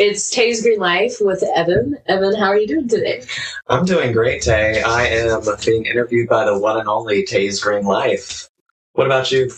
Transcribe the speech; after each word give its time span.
It's 0.00 0.30
Tay's 0.30 0.62
Green 0.62 0.80
Life 0.80 1.16
with 1.20 1.42
Evan. 1.54 1.98
Evan, 2.06 2.34
how 2.34 2.46
are 2.46 2.56
you 2.56 2.66
doing 2.66 2.88
today? 2.88 3.22
I'm 3.68 3.84
doing 3.84 4.12
great, 4.12 4.40
Tay. 4.40 4.80
I 4.80 5.06
am 5.06 5.42
being 5.62 5.84
interviewed 5.84 6.26
by 6.26 6.46
the 6.46 6.58
one 6.58 6.78
and 6.78 6.88
only 6.88 7.22
Tay's 7.22 7.60
Green 7.60 7.84
Life. 7.84 8.48
What 8.94 9.06
about 9.06 9.30
you? 9.30 9.50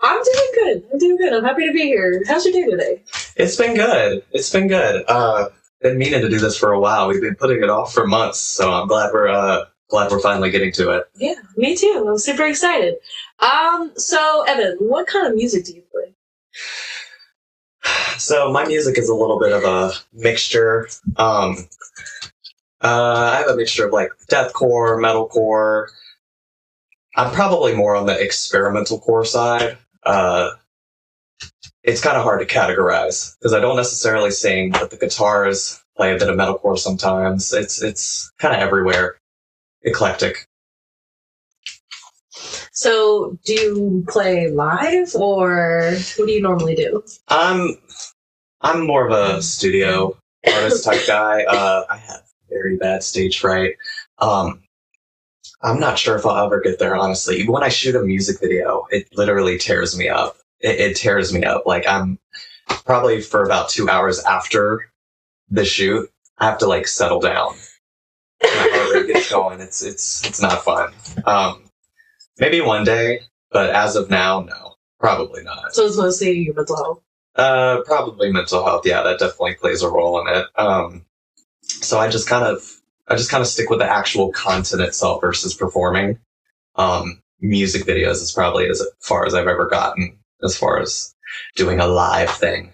I'm 0.00 0.22
doing 0.22 0.50
good. 0.54 0.84
I'm 0.90 0.98
doing 0.98 1.16
good. 1.18 1.34
I'm 1.34 1.44
happy 1.44 1.66
to 1.66 1.74
be 1.74 1.82
here. 1.82 2.22
How's 2.26 2.46
your 2.46 2.54
day 2.54 2.70
today? 2.70 3.02
It's 3.36 3.56
been 3.56 3.74
good. 3.74 4.22
It's 4.30 4.48
been 4.48 4.66
good. 4.66 5.04
Uh, 5.08 5.50
been 5.82 5.98
meaning 5.98 6.22
to 6.22 6.30
do 6.30 6.38
this 6.38 6.56
for 6.56 6.72
a 6.72 6.80
while. 6.80 7.08
We've 7.08 7.20
been 7.20 7.36
putting 7.36 7.62
it 7.62 7.68
off 7.68 7.92
for 7.92 8.06
months, 8.06 8.38
so 8.38 8.72
I'm 8.72 8.88
glad 8.88 9.10
we're 9.12 9.28
uh, 9.28 9.66
glad 9.90 10.10
we're 10.10 10.20
finally 10.20 10.50
getting 10.50 10.72
to 10.72 10.92
it. 10.92 11.04
Yeah, 11.16 11.34
me 11.58 11.76
too. 11.76 12.06
I'm 12.08 12.16
super 12.16 12.46
excited. 12.46 12.94
Um, 13.40 13.92
so 13.96 14.42
Evan, 14.48 14.78
what 14.78 15.06
kind 15.06 15.26
of 15.26 15.34
music 15.34 15.66
do 15.66 15.74
you 15.74 15.82
play? 15.92 16.14
So 18.18 18.50
my 18.50 18.64
music 18.66 18.98
is 18.98 19.08
a 19.08 19.14
little 19.14 19.38
bit 19.38 19.52
of 19.52 19.64
a 19.64 19.92
mixture. 20.12 20.88
Um, 21.16 21.68
uh, 22.82 23.30
I 23.34 23.36
have 23.38 23.48
a 23.48 23.56
mixture 23.56 23.86
of 23.86 23.92
like 23.92 24.10
deathcore, 24.30 24.98
metalcore. 24.98 25.88
I'm 27.16 27.32
probably 27.32 27.74
more 27.74 27.96
on 27.96 28.06
the 28.06 28.18
experimental 28.18 28.98
core 29.00 29.24
side. 29.24 29.78
Uh, 30.02 30.50
it's 31.82 32.00
kind 32.00 32.16
of 32.16 32.24
hard 32.24 32.40
to 32.40 32.46
categorize 32.46 33.36
because 33.38 33.52
I 33.52 33.60
don't 33.60 33.76
necessarily 33.76 34.30
sing, 34.30 34.72
but 34.72 34.90
the 34.90 34.96
guitars 34.96 35.82
play 35.96 36.14
a 36.14 36.18
bit 36.18 36.28
of 36.28 36.36
metalcore 36.36 36.78
sometimes. 36.78 37.52
It's 37.52 37.82
it's 37.82 38.30
kind 38.38 38.54
of 38.54 38.60
everywhere, 38.60 39.16
eclectic. 39.82 40.46
So, 42.76 43.38
do 43.46 43.54
you 43.54 44.04
play 44.06 44.50
live, 44.50 45.14
or 45.14 45.92
what 46.18 46.26
do 46.26 46.30
you 46.30 46.42
normally 46.42 46.74
do? 46.74 47.02
I'm 47.28 47.78
I'm 48.60 48.86
more 48.86 49.06
of 49.06 49.12
a 49.12 49.40
studio 49.40 50.16
artist 50.46 50.84
type 50.84 51.06
guy. 51.06 51.44
Uh, 51.48 51.84
I 51.88 51.96
have 51.96 52.22
very 52.50 52.76
bad 52.76 53.02
stage 53.02 53.40
fright. 53.40 53.76
Um, 54.18 54.62
I'm 55.62 55.80
not 55.80 55.98
sure 55.98 56.16
if 56.16 56.26
I'll 56.26 56.44
ever 56.44 56.60
get 56.60 56.78
there, 56.78 56.94
honestly. 56.94 57.48
When 57.48 57.62
I 57.62 57.70
shoot 57.70 57.96
a 57.96 58.02
music 58.02 58.40
video, 58.40 58.86
it 58.90 59.08
literally 59.16 59.56
tears 59.56 59.96
me 59.96 60.10
up. 60.10 60.36
It, 60.60 60.78
it 60.78 60.96
tears 60.96 61.32
me 61.32 61.44
up. 61.44 61.62
Like 61.64 61.88
I'm 61.88 62.18
probably 62.84 63.22
for 63.22 63.42
about 63.42 63.70
two 63.70 63.88
hours 63.88 64.22
after 64.24 64.90
the 65.48 65.64
shoot, 65.64 66.10
I 66.38 66.44
have 66.44 66.58
to 66.58 66.66
like 66.66 66.86
settle 66.88 67.20
down. 67.20 67.54
My 68.42 68.48
heart 68.50 68.94
rate 68.94 69.14
gets 69.14 69.30
going. 69.30 69.60
It's 69.60 69.82
it's 69.82 70.26
it's 70.26 70.42
not 70.42 70.62
fun. 70.62 70.92
Um, 71.24 71.62
maybe 72.38 72.60
one 72.60 72.84
day, 72.84 73.20
but 73.50 73.70
as 73.70 73.96
of 73.96 74.10
now, 74.10 74.40
no, 74.40 74.74
probably 75.00 75.42
not. 75.42 75.74
So 75.74 75.84
it's 75.84 75.96
mostly 75.96 76.38
your 76.38 76.54
mental 76.54 76.76
health. 76.76 77.02
Uh, 77.34 77.82
probably 77.84 78.32
mental 78.32 78.64
health. 78.64 78.86
Yeah, 78.86 79.02
that 79.02 79.18
definitely 79.18 79.54
plays 79.54 79.82
a 79.82 79.90
role 79.90 80.20
in 80.20 80.34
it. 80.34 80.46
Um, 80.56 81.04
so 81.62 81.98
I 81.98 82.08
just 82.08 82.28
kind 82.28 82.44
of, 82.44 82.80
I 83.08 83.16
just 83.16 83.30
kind 83.30 83.42
of 83.42 83.46
stick 83.46 83.68
with 83.70 83.80
the 83.80 83.90
actual 83.90 84.32
content 84.32 84.82
itself 84.82 85.20
versus 85.20 85.54
performing. 85.54 86.18
Um, 86.76 87.22
music 87.40 87.84
videos 87.84 88.22
is 88.22 88.32
probably 88.32 88.68
as 88.68 88.82
far 89.00 89.26
as 89.26 89.34
I've 89.34 89.46
ever 89.46 89.66
gotten 89.66 90.18
as 90.42 90.56
far 90.56 90.80
as 90.80 91.14
doing 91.56 91.80
a 91.80 91.86
live 91.86 92.30
thing. 92.30 92.70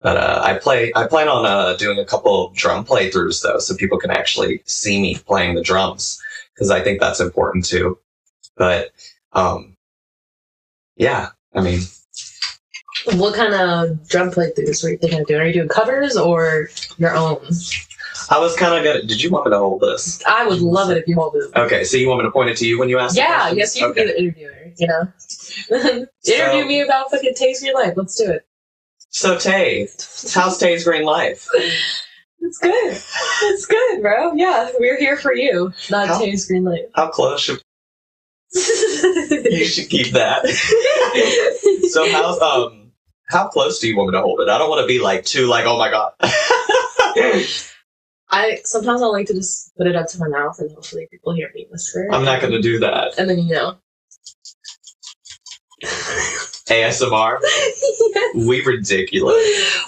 But 0.00 0.16
uh, 0.16 0.40
I 0.42 0.54
play, 0.54 0.92
I 0.96 1.06
plan 1.06 1.28
on 1.28 1.46
uh, 1.46 1.76
doing 1.76 1.98
a 1.98 2.04
couple 2.04 2.52
drum 2.54 2.84
playthroughs 2.84 3.42
though, 3.42 3.58
so 3.58 3.76
people 3.76 3.98
can 3.98 4.10
actually 4.10 4.62
see 4.64 5.00
me 5.00 5.14
playing 5.14 5.54
the 5.54 5.62
drums 5.62 6.20
because 6.54 6.70
I 6.70 6.80
think 6.80 6.98
that's 6.98 7.20
important 7.20 7.64
too. 7.64 7.98
But 8.56 8.90
um, 9.32 9.76
yeah, 10.96 11.28
I 11.54 11.60
mean, 11.62 11.80
What 13.14 13.34
kind 13.34 13.54
of 13.54 14.08
drum 14.08 14.30
playthroughs 14.30 14.82
were 14.84 14.90
you 14.90 14.98
thinking 14.98 15.20
of 15.20 15.26
doing? 15.26 15.40
Are 15.40 15.46
you 15.46 15.52
doing 15.54 15.68
covers 15.68 16.16
or 16.16 16.68
your 16.98 17.14
own? 17.16 17.38
I 18.30 18.38
was 18.38 18.54
kind 18.56 18.74
of 18.74 18.84
gonna. 18.84 19.02
Did 19.06 19.22
you 19.22 19.30
want 19.30 19.46
me 19.46 19.50
to 19.52 19.58
hold 19.58 19.80
this? 19.80 20.22
I 20.26 20.46
would 20.46 20.60
love 20.60 20.90
it 20.90 20.96
if 20.98 21.08
you 21.08 21.14
hold 21.16 21.34
it. 21.36 21.50
Okay, 21.56 21.82
so 21.84 21.96
you 21.96 22.08
want 22.08 22.20
me 22.20 22.26
to 22.26 22.30
point 22.30 22.50
it 22.50 22.56
to 22.58 22.66
you 22.66 22.78
when 22.78 22.88
you 22.88 22.98
ask? 22.98 23.16
Yeah, 23.16 23.50
yes, 23.50 23.78
you 23.78 23.86
okay. 23.88 24.04
can 24.04 24.06
be 24.06 24.12
the 24.12 24.18
interviewer, 24.20 24.72
you 24.78 24.86
know? 24.86 25.08
Interview 26.26 26.62
So- 26.62 26.66
me 26.66 26.80
about 26.82 27.10
fucking 27.10 27.34
taste 27.34 27.64
your 27.64 27.74
life. 27.74 27.94
Let's 27.96 28.16
do 28.16 28.30
it. 28.30 28.46
So 29.08 29.36
Tay, 29.38 29.88
how's 30.32 30.56
Tay's 30.58 30.84
green 30.84 31.04
life? 31.04 31.46
It's 32.40 32.58
good. 32.58 32.96
It's 33.42 33.66
good, 33.66 34.02
bro. 34.02 34.32
Yeah, 34.34 34.70
we're 34.80 34.98
here 34.98 35.16
for 35.16 35.34
you, 35.34 35.72
not 35.90 36.08
How- 36.08 36.18
Tay's 36.18 36.46
Green 36.46 36.64
Life. 36.64 36.86
How 36.94 37.08
close 37.08 37.40
should 37.40 37.61
you 38.54 39.64
should 39.64 39.88
keep 39.88 40.12
that? 40.12 40.46
so 41.90 42.10
how's 42.10 42.40
um 42.40 42.92
how 43.28 43.48
close 43.48 43.78
do 43.78 43.88
you 43.88 43.96
want 43.96 44.10
me 44.10 44.18
to 44.18 44.22
hold 44.22 44.40
it? 44.40 44.48
I 44.48 44.58
don't 44.58 44.68
want 44.68 44.82
to 44.82 44.86
be 44.86 44.98
like 45.00 45.24
too 45.24 45.46
like 45.46 45.64
oh 45.66 45.78
my 45.78 45.90
god. 45.90 46.12
I 48.30 48.60
sometimes 48.64 49.02
I 49.02 49.06
like 49.06 49.26
to 49.26 49.34
just 49.34 49.76
put 49.76 49.86
it 49.86 49.94
up 49.94 50.08
to 50.08 50.18
my 50.18 50.28
mouth 50.28 50.58
and 50.58 50.70
hopefully 50.72 51.06
people 51.10 51.34
hear 51.34 51.50
me 51.54 51.66
whisper. 51.70 52.08
I'm 52.10 52.24
not 52.24 52.40
going 52.40 52.52
to 52.52 52.62
do 52.62 52.78
that. 52.80 53.18
And 53.18 53.28
then 53.28 53.38
you 53.38 53.54
know. 53.54 53.76
ASMR. 56.72 57.38
We 58.34 58.64
ridiculous. 58.64 59.36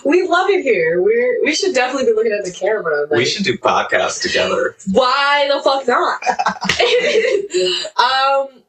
we 0.04 0.26
love 0.28 0.50
it 0.50 0.62
here. 0.62 1.00
We're 1.02 1.42
we 1.42 1.54
should 1.54 1.74
definitely 1.74 2.10
be 2.10 2.12
looking 2.14 2.32
at 2.32 2.44
the 2.44 2.52
camera. 2.52 3.06
But 3.08 3.16
We 3.16 3.24
should 3.24 3.44
do 3.44 3.56
podcasts 3.56 4.20
together. 4.20 4.76
Why 4.92 5.48
the 5.48 5.62
fuck 5.62 5.86
not? 5.88 6.20
um, 8.54 8.62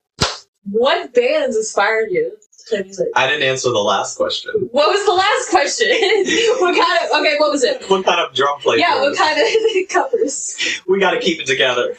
what 0.71 1.13
bands 1.13 1.57
inspired 1.57 2.09
you 2.09 2.31
to 2.31 2.69
play 2.69 2.83
music? 2.83 3.07
I 3.15 3.27
didn't 3.27 3.43
answer 3.43 3.69
the 3.69 3.79
last 3.79 4.15
question. 4.17 4.51
What 4.71 4.89
was 4.89 5.05
the 5.05 5.13
last 5.13 5.49
question? 5.49 5.89
what 6.61 6.75
kind 6.75 7.11
of 7.11 7.19
okay? 7.19 7.35
What 7.37 7.51
was 7.51 7.63
it? 7.63 7.83
What 7.89 8.05
kind 8.05 8.19
of 8.21 8.33
drum 8.33 8.59
play? 8.61 8.77
Yeah, 8.77 9.01
what 9.01 9.17
kind 9.17 9.39
of 9.39 9.89
covers? 9.89 10.55
we 10.87 10.99
got 10.99 11.11
to 11.11 11.19
keep 11.19 11.39
it 11.41 11.47
together. 11.47 11.97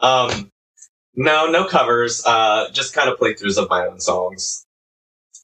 um, 0.00 0.50
no, 1.14 1.46
no 1.50 1.66
covers. 1.66 2.24
Uh, 2.24 2.70
just 2.72 2.94
kind 2.94 3.10
of 3.10 3.18
playthroughs 3.18 3.58
of 3.62 3.68
my 3.68 3.86
own 3.86 4.00
songs, 4.00 4.66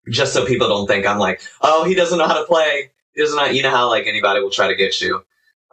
just 0.08 0.32
so 0.32 0.46
people 0.46 0.68
don't 0.68 0.86
think 0.86 1.06
I'm 1.06 1.18
like, 1.18 1.40
oh, 1.62 1.84
he 1.84 1.94
doesn't 1.94 2.18
know 2.18 2.26
how 2.26 2.38
to 2.38 2.44
play. 2.44 2.90
He 3.14 3.22
doesn't 3.22 3.36
know. 3.36 3.46
You 3.46 3.62
know 3.62 3.70
how 3.70 3.88
like 3.88 4.06
anybody 4.06 4.40
will 4.40 4.50
try 4.50 4.68
to 4.68 4.76
get 4.76 5.00
you. 5.00 5.24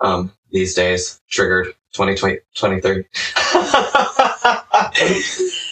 Um, 0.02 0.34
these 0.52 0.74
days, 0.74 1.22
triggered 1.30 1.68
2020, 1.94 2.40
23. 2.56 3.06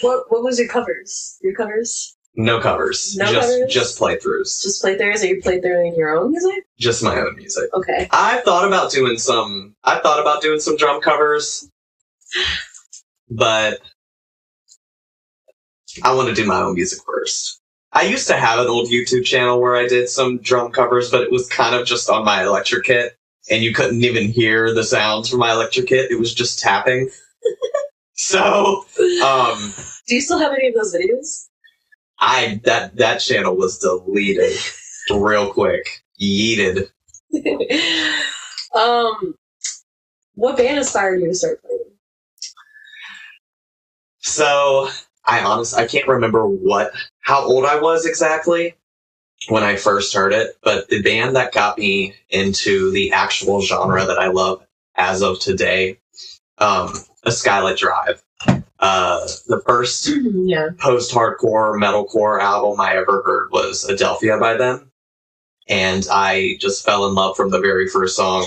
What 0.02 0.24
what 0.30 0.42
was 0.42 0.58
your 0.58 0.68
covers? 0.68 1.38
Your 1.42 1.54
covers? 1.54 2.16
no 2.34 2.60
covers. 2.60 3.16
No 3.16 3.30
just 3.30 3.50
covers? 3.50 3.72
just 3.72 3.98
playthroughs. 3.98 4.62
Just 4.62 4.82
playthroughs? 4.82 5.22
Are 5.22 5.26
you 5.26 5.42
playthroughing 5.42 5.96
your 5.96 6.16
own 6.16 6.32
music? 6.32 6.64
Just 6.78 7.02
my 7.02 7.16
own 7.16 7.36
music. 7.36 7.64
Okay. 7.74 8.08
I 8.10 8.40
thought 8.40 8.66
about 8.66 8.90
doing 8.90 9.18
some. 9.18 9.76
I 9.84 10.00
thought 10.00 10.20
about 10.20 10.42
doing 10.42 10.60
some 10.60 10.76
drum 10.76 11.00
covers, 11.00 11.68
but 13.30 13.80
I 16.02 16.14
want 16.14 16.28
to 16.28 16.34
do 16.34 16.46
my 16.46 16.60
own 16.60 16.74
music 16.74 17.00
first. 17.06 17.61
I 17.92 18.02
used 18.04 18.26
to 18.28 18.36
have 18.36 18.58
an 18.58 18.68
old 18.68 18.88
YouTube 18.88 19.24
channel 19.24 19.60
where 19.60 19.76
I 19.76 19.86
did 19.86 20.08
some 20.08 20.38
drum 20.38 20.72
covers, 20.72 21.10
but 21.10 21.22
it 21.22 21.30
was 21.30 21.48
kind 21.48 21.74
of 21.74 21.86
just 21.86 22.08
on 22.08 22.24
my 22.24 22.42
electric 22.42 22.84
kit, 22.84 23.18
and 23.50 23.62
you 23.62 23.74
couldn't 23.74 24.02
even 24.02 24.30
hear 24.30 24.72
the 24.74 24.84
sounds 24.84 25.28
from 25.28 25.40
my 25.40 25.52
electric 25.52 25.88
kit. 25.88 26.10
It 26.10 26.18
was 26.18 26.32
just 26.32 26.58
tapping. 26.58 27.10
so, 28.14 28.86
um, 29.22 29.74
Do 30.06 30.14
you 30.14 30.22
still 30.22 30.38
have 30.38 30.52
any 30.52 30.68
of 30.68 30.74
those 30.74 30.94
videos? 30.94 31.48
I 32.18 32.60
that 32.64 32.96
that 32.96 33.18
channel 33.18 33.56
was 33.56 33.78
deleted 33.78 34.56
real 35.10 35.52
quick, 35.52 36.02
yeeted. 36.20 36.88
um, 38.74 39.34
what 40.34 40.56
band 40.56 40.78
inspired 40.78 41.20
you 41.20 41.28
to 41.28 41.34
start 41.34 41.60
playing? 41.62 41.82
So 44.20 44.88
I 45.26 45.40
honestly 45.40 45.82
I 45.82 45.86
can't 45.86 46.08
remember 46.08 46.46
what 46.46 46.92
how 47.20 47.42
old 47.44 47.64
I 47.64 47.80
was 47.80 48.06
exactly 48.06 48.74
when 49.48 49.62
I 49.62 49.76
first 49.76 50.14
heard 50.14 50.32
it, 50.32 50.56
but 50.62 50.88
the 50.88 51.02
band 51.02 51.36
that 51.36 51.52
got 51.52 51.78
me 51.78 52.14
into 52.30 52.90
the 52.92 53.12
actual 53.12 53.60
genre 53.60 54.04
that 54.04 54.18
I 54.18 54.28
love 54.28 54.64
as 54.96 55.22
of 55.22 55.40
today, 55.40 55.98
um, 56.58 56.92
a 57.24 57.30
Skylit 57.30 57.78
Drive. 57.78 58.22
Uh, 58.78 59.26
the 59.46 59.62
first 59.64 60.10
yeah. 60.44 60.68
post-hardcore 60.78 61.78
metalcore 61.80 62.40
album 62.40 62.80
I 62.80 62.96
ever 62.96 63.22
heard 63.24 63.50
was 63.52 63.84
Adelphia 63.88 64.40
by 64.40 64.54
them. 64.54 64.90
And 65.68 66.06
I 66.10 66.56
just 66.60 66.84
fell 66.84 67.06
in 67.08 67.14
love 67.14 67.36
from 67.36 67.50
the 67.50 67.60
very 67.60 67.88
first 67.88 68.16
song. 68.16 68.46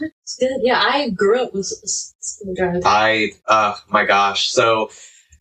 It's 0.00 0.36
good. 0.40 0.60
Yeah, 0.62 0.80
I 0.82 1.10
grew 1.10 1.42
up 1.42 1.52
with 1.52 1.66
S- 1.66 2.14
S- 2.18 2.42
Drive. 2.56 2.82
I, 2.84 3.32
uh, 3.46 3.76
my 3.88 4.06
gosh. 4.06 4.48
So, 4.48 4.90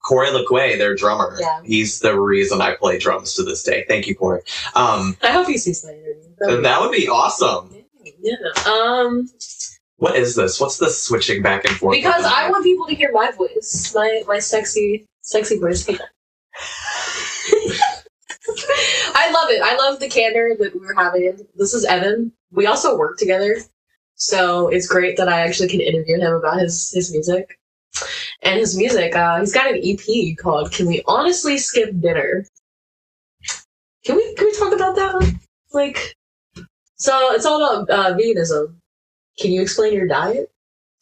Cory 0.08 0.32
La 0.32 0.42
Quay, 0.50 0.78
their 0.78 0.96
drummer, 0.96 1.36
Yeah. 1.40 1.60
he's 1.66 2.00
the 2.00 2.18
reason 2.20 2.62
I 2.62 2.76
play 2.76 2.98
drums 2.98 3.34
to 3.36 3.44
this 3.44 3.62
day. 3.64 3.84
Thank 3.90 4.08
you, 4.08 4.16
Corey. 4.16 4.42
Um, 4.74 5.18
I 5.22 5.32
hope 5.32 5.48
he 5.48 5.58
sees 5.58 5.84
my 5.84 5.92
interview. 5.92 6.14
That 6.40 6.48
would 6.50 6.58
be- 6.58 6.64
that 6.64 6.82
would 6.82 6.92
be 6.92 7.08
awesome. 7.10 7.76
Yeah. 8.22 8.36
Um, 8.66 9.30
What 9.98 10.16
is 10.16 10.36
this? 10.36 10.60
What's 10.62 10.78
the 10.78 10.90
switching 10.90 11.42
back 11.42 11.66
and 11.66 11.76
forth? 11.76 11.96
because 11.96 12.24
I 12.24 12.50
want 12.50 12.64
people 12.64 12.86
to 12.88 12.96
hear 12.96 13.12
my 13.12 13.32
voice, 13.32 13.92
my 13.96 14.24
my 14.28 14.40
sexy 14.40 15.06
sexy 15.22 15.58
voice. 15.60 15.88
I 15.90 15.98
love 19.32 19.50
it. 19.50 19.62
I 19.62 19.76
love 19.76 20.00
the 20.00 20.08
candor 20.10 20.56
that 20.60 20.80
we're 20.80 20.94
having. 20.96 21.40
This 21.56 21.74
is 21.74 21.84
Evan. 21.84 22.32
We 22.52 22.66
also 22.68 22.98
work 22.98 23.18
together, 23.18 23.58
so 24.16 24.70
it's 24.70 24.88
great 24.88 25.18
that 25.18 25.28
I 25.28 25.42
actually 25.42 25.68
can 25.70 25.82
interview 25.82 26.18
him 26.20 26.34
about 26.34 26.60
his 26.60 26.92
his 26.94 27.12
music. 27.12 27.60
And 28.44 28.60
his 28.60 28.78
music, 28.78 29.16
uh, 29.16 29.40
he's 29.40 29.54
got 29.54 29.72
an 29.72 29.82
EP 29.84 30.38
called 30.38 30.72
"Can 30.72 30.88
We 30.88 31.02
Honestly 31.08 31.58
Skip 31.58 32.00
Dinner." 32.00 32.46
Can 34.06 34.16
we 34.16 34.34
can 34.36 34.46
we 34.46 34.58
talk 34.58 34.74
about 34.74 34.96
that 34.96 35.16
one? 35.16 35.40
Like, 35.74 36.16
so 36.96 37.34
it's 37.34 37.46
all 37.46 37.62
about 37.62 37.90
uh, 37.90 38.16
veganism. 38.16 38.76
Can 39.40 39.52
you 39.52 39.62
explain 39.62 39.94
your 39.94 40.08
diet? 40.08 40.50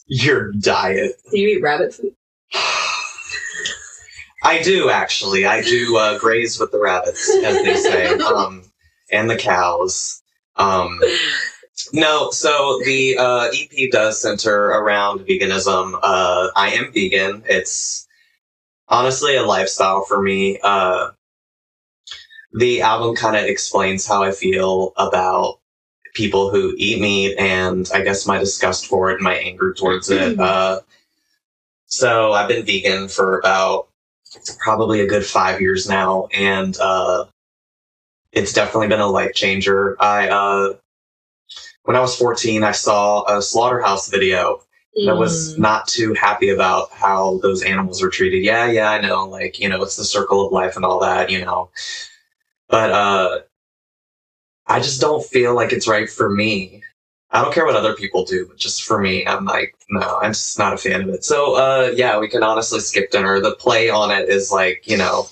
Your 0.08 0.52
diet. 0.54 1.14
Do 1.32 1.40
you 1.40 1.50
eat 1.50 1.62
rabbit 1.62 1.94
food? 1.94 2.16
I 4.44 4.62
do 4.64 4.90
actually. 4.90 5.46
I 5.46 5.62
do 5.62 5.98
uh, 5.98 6.18
graze 6.20 6.60
with 6.60 6.72
the 6.72 6.80
rabbits, 6.80 7.30
as 7.44 7.64
they 7.64 7.76
say, 7.76 8.14
um, 8.20 8.64
and 9.12 9.30
the 9.30 9.38
cows. 9.38 10.22
Um, 10.56 11.00
no, 11.94 12.32
so 12.32 12.80
the 12.84 13.18
uh, 13.18 13.50
EP 13.54 13.92
does 13.92 14.22
center 14.22 14.66
around 14.66 15.20
veganism. 15.22 15.98
Uh, 16.02 16.50
I 16.56 16.70
am 16.72 16.92
vegan. 16.92 17.44
It's 17.48 18.08
honestly 18.88 19.36
a 19.36 19.44
lifestyle 19.44 20.04
for 20.04 20.22
me. 20.22 20.60
Uh, 20.64 21.12
the 22.54 22.82
album 22.82 23.16
kind 23.16 23.36
of 23.36 23.46
explains 23.46 24.06
how 24.06 24.24
I 24.24 24.32
feel 24.32 24.94
about 24.98 25.60
people 26.14 26.50
who 26.50 26.74
eat 26.78 27.02
meat 27.02 27.36
and 27.38 27.90
I 27.94 28.02
guess 28.02 28.26
my 28.26 28.38
disgust 28.38 28.88
for 28.88 29.12
it 29.12 29.16
and 29.16 29.24
my 29.24 29.36
anger 29.36 29.74
towards 29.74 30.10
it. 30.10 30.40
Uh, 30.40 30.80
so 31.88 32.31
I've 32.31 32.48
been 32.48 32.66
vegan 32.66 33.10
for 33.10 33.40
about 33.40 33.90
probably 34.60 35.02
a 35.02 35.08
good 35.08 35.26
five 35.26 35.62
years 35.62 35.88
now, 35.88 36.28
and 36.34 36.78
uh, 36.80 37.26
it's 38.31 38.54
definitely 38.54 38.88
been 38.88 39.00
a 39.00 39.08
life 39.08 39.34
changer. 39.34 39.96
I 40.02 40.30
uh, 40.30 40.74
when 41.86 41.96
I 41.96 42.02
was 42.02 42.16
14, 42.18 42.64
I 42.64 42.72
saw 42.72 43.24
a 43.26 43.42
slaughterhouse 43.42 44.10
video 44.10 44.62
that 45.06 45.18
was 45.18 45.54
Mm. 45.56 45.60
not 45.60 45.88
too 45.88 46.14
happy 46.14 46.50
about 46.50 46.92
how 46.92 47.40
those 47.44 47.64
animals 47.64 48.02
were 48.02 48.10
treated. 48.10 48.44
Yeah, 48.44 48.66
yeah, 48.72 48.92
I 48.92 49.02
know, 49.02 49.26
like, 49.26 49.60
you 49.60 49.68
know, 49.70 49.82
it's 49.84 49.96
the 49.98 50.06
circle 50.06 50.46
of 50.46 50.52
life 50.54 50.76
and 50.78 50.86
all 50.86 51.00
that, 51.00 51.30
you 51.30 51.44
know. 51.44 51.70
But 52.70 52.92
uh 52.92 53.40
I 54.68 54.80
just 54.80 55.00
don't 55.02 55.24
feel 55.24 55.54
like 55.54 55.72
it's 55.72 55.88
right 55.88 56.10
for 56.10 56.30
me. 56.30 56.84
I 57.32 57.42
don't 57.44 57.54
care 57.54 57.66
what 57.66 57.76
other 57.76 57.94
people 57.94 58.26
do, 58.26 58.48
but 58.48 58.58
just 58.58 58.84
for 58.84 59.00
me, 59.00 59.26
I'm 59.28 59.46
like, 59.46 59.76
no, 59.90 60.20
I'm 60.22 60.31
just 60.31 60.58
not 60.58 60.74
a 60.74 60.78
fan 60.78 61.02
of 61.02 61.10
it. 61.10 61.24
So 61.24 61.56
uh 61.56 61.92
yeah, 61.96 62.18
we 62.20 62.28
can 62.30 62.42
honestly 62.44 62.80
skip 62.80 63.12
dinner. 63.12 63.40
The 63.42 63.56
play 63.56 63.90
on 63.90 64.12
it 64.12 64.30
is 64.30 64.52
like, 64.52 64.88
you 64.88 64.98
know, 64.98 65.28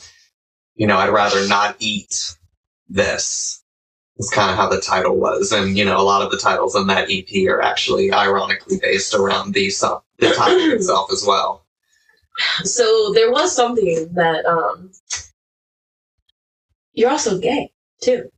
you 0.75 0.87
know, 0.87 0.97
I'd 0.97 1.09
rather 1.09 1.47
not 1.47 1.77
eat 1.79 2.35
this. 2.89 3.62
It's 4.17 4.29
kind 4.29 4.51
of 4.51 4.57
how 4.57 4.69
the 4.69 4.79
title 4.79 5.17
was, 5.17 5.51
and 5.51 5.77
you 5.77 5.85
know, 5.85 5.99
a 5.99 6.03
lot 6.03 6.21
of 6.21 6.31
the 6.31 6.37
titles 6.37 6.75
in 6.75 6.87
that 6.87 7.09
EP 7.09 7.47
are 7.47 7.61
actually 7.61 8.11
ironically 8.13 8.77
based 8.81 9.13
around 9.13 9.53
the 9.53 9.69
sub- 9.69 10.03
the 10.19 10.31
topic 10.35 10.73
itself 10.73 11.11
as 11.11 11.25
well. 11.27 11.65
So 12.63 13.11
there 13.13 13.31
was 13.31 13.55
something 13.55 14.09
that 14.13 14.45
um 14.45 14.91
you're 16.93 17.09
also 17.09 17.39
gay 17.39 17.71
too. 18.01 18.29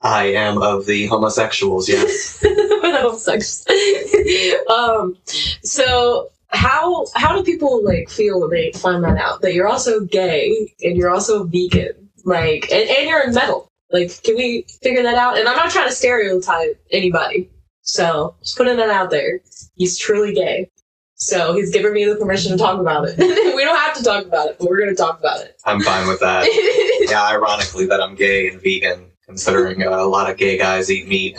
I 0.00 0.26
am 0.26 0.60
of 0.60 0.86
the 0.86 1.06
homosexuals, 1.06 1.88
yes. 1.88 2.44
I'm 2.44 3.06
um 4.70 5.16
so 5.62 6.30
how 6.48 7.06
how 7.14 7.36
do 7.36 7.42
people 7.42 7.84
like 7.84 8.08
feel 8.08 8.40
when 8.40 8.50
they 8.50 8.72
find 8.72 9.02
that 9.04 9.18
out 9.18 9.42
that 9.42 9.54
you're 9.54 9.68
also 9.68 10.00
gay 10.00 10.74
and 10.82 10.96
you're 10.96 11.10
also 11.10 11.44
vegan 11.44 12.08
like 12.24 12.70
and, 12.70 12.88
and 12.88 13.08
you're 13.08 13.24
in 13.24 13.34
metal 13.34 13.70
like 13.90 14.22
can 14.22 14.36
we 14.36 14.66
figure 14.82 15.02
that 15.02 15.16
out 15.16 15.38
and 15.38 15.48
i'm 15.48 15.56
not 15.56 15.70
trying 15.70 15.88
to 15.88 15.94
stereotype 15.94 16.80
anybody 16.90 17.50
so 17.82 18.34
just 18.42 18.56
putting 18.56 18.76
that 18.76 18.90
out 18.90 19.10
there 19.10 19.40
he's 19.74 19.98
truly 19.98 20.34
gay 20.34 20.70
so 21.16 21.54
he's 21.54 21.70
given 21.70 21.92
me 21.92 22.04
the 22.04 22.16
permission 22.16 22.52
to 22.52 22.58
talk 22.58 22.80
about 22.80 23.06
it 23.08 23.16
we 23.54 23.64
don't 23.64 23.78
have 23.78 23.94
to 23.96 24.02
talk 24.02 24.24
about 24.24 24.48
it 24.48 24.56
but 24.58 24.68
we're 24.68 24.78
going 24.78 24.90
to 24.90 24.96
talk 24.96 25.18
about 25.18 25.40
it 25.40 25.54
I'm 25.64 25.80
fine 25.80 26.06
with 26.06 26.20
that. 26.20 26.46
Yeah, 27.10 27.24
ironically 27.26 27.86
that 27.86 28.00
I'm 28.00 28.14
gay 28.14 28.48
and 28.48 28.62
vegan, 28.62 29.10
considering 29.26 29.82
uh, 29.82 29.90
a 29.90 30.06
lot 30.06 30.30
of 30.30 30.38
gay 30.38 30.56
guys 30.56 30.90
eat 30.90 31.06
meat. 31.06 31.36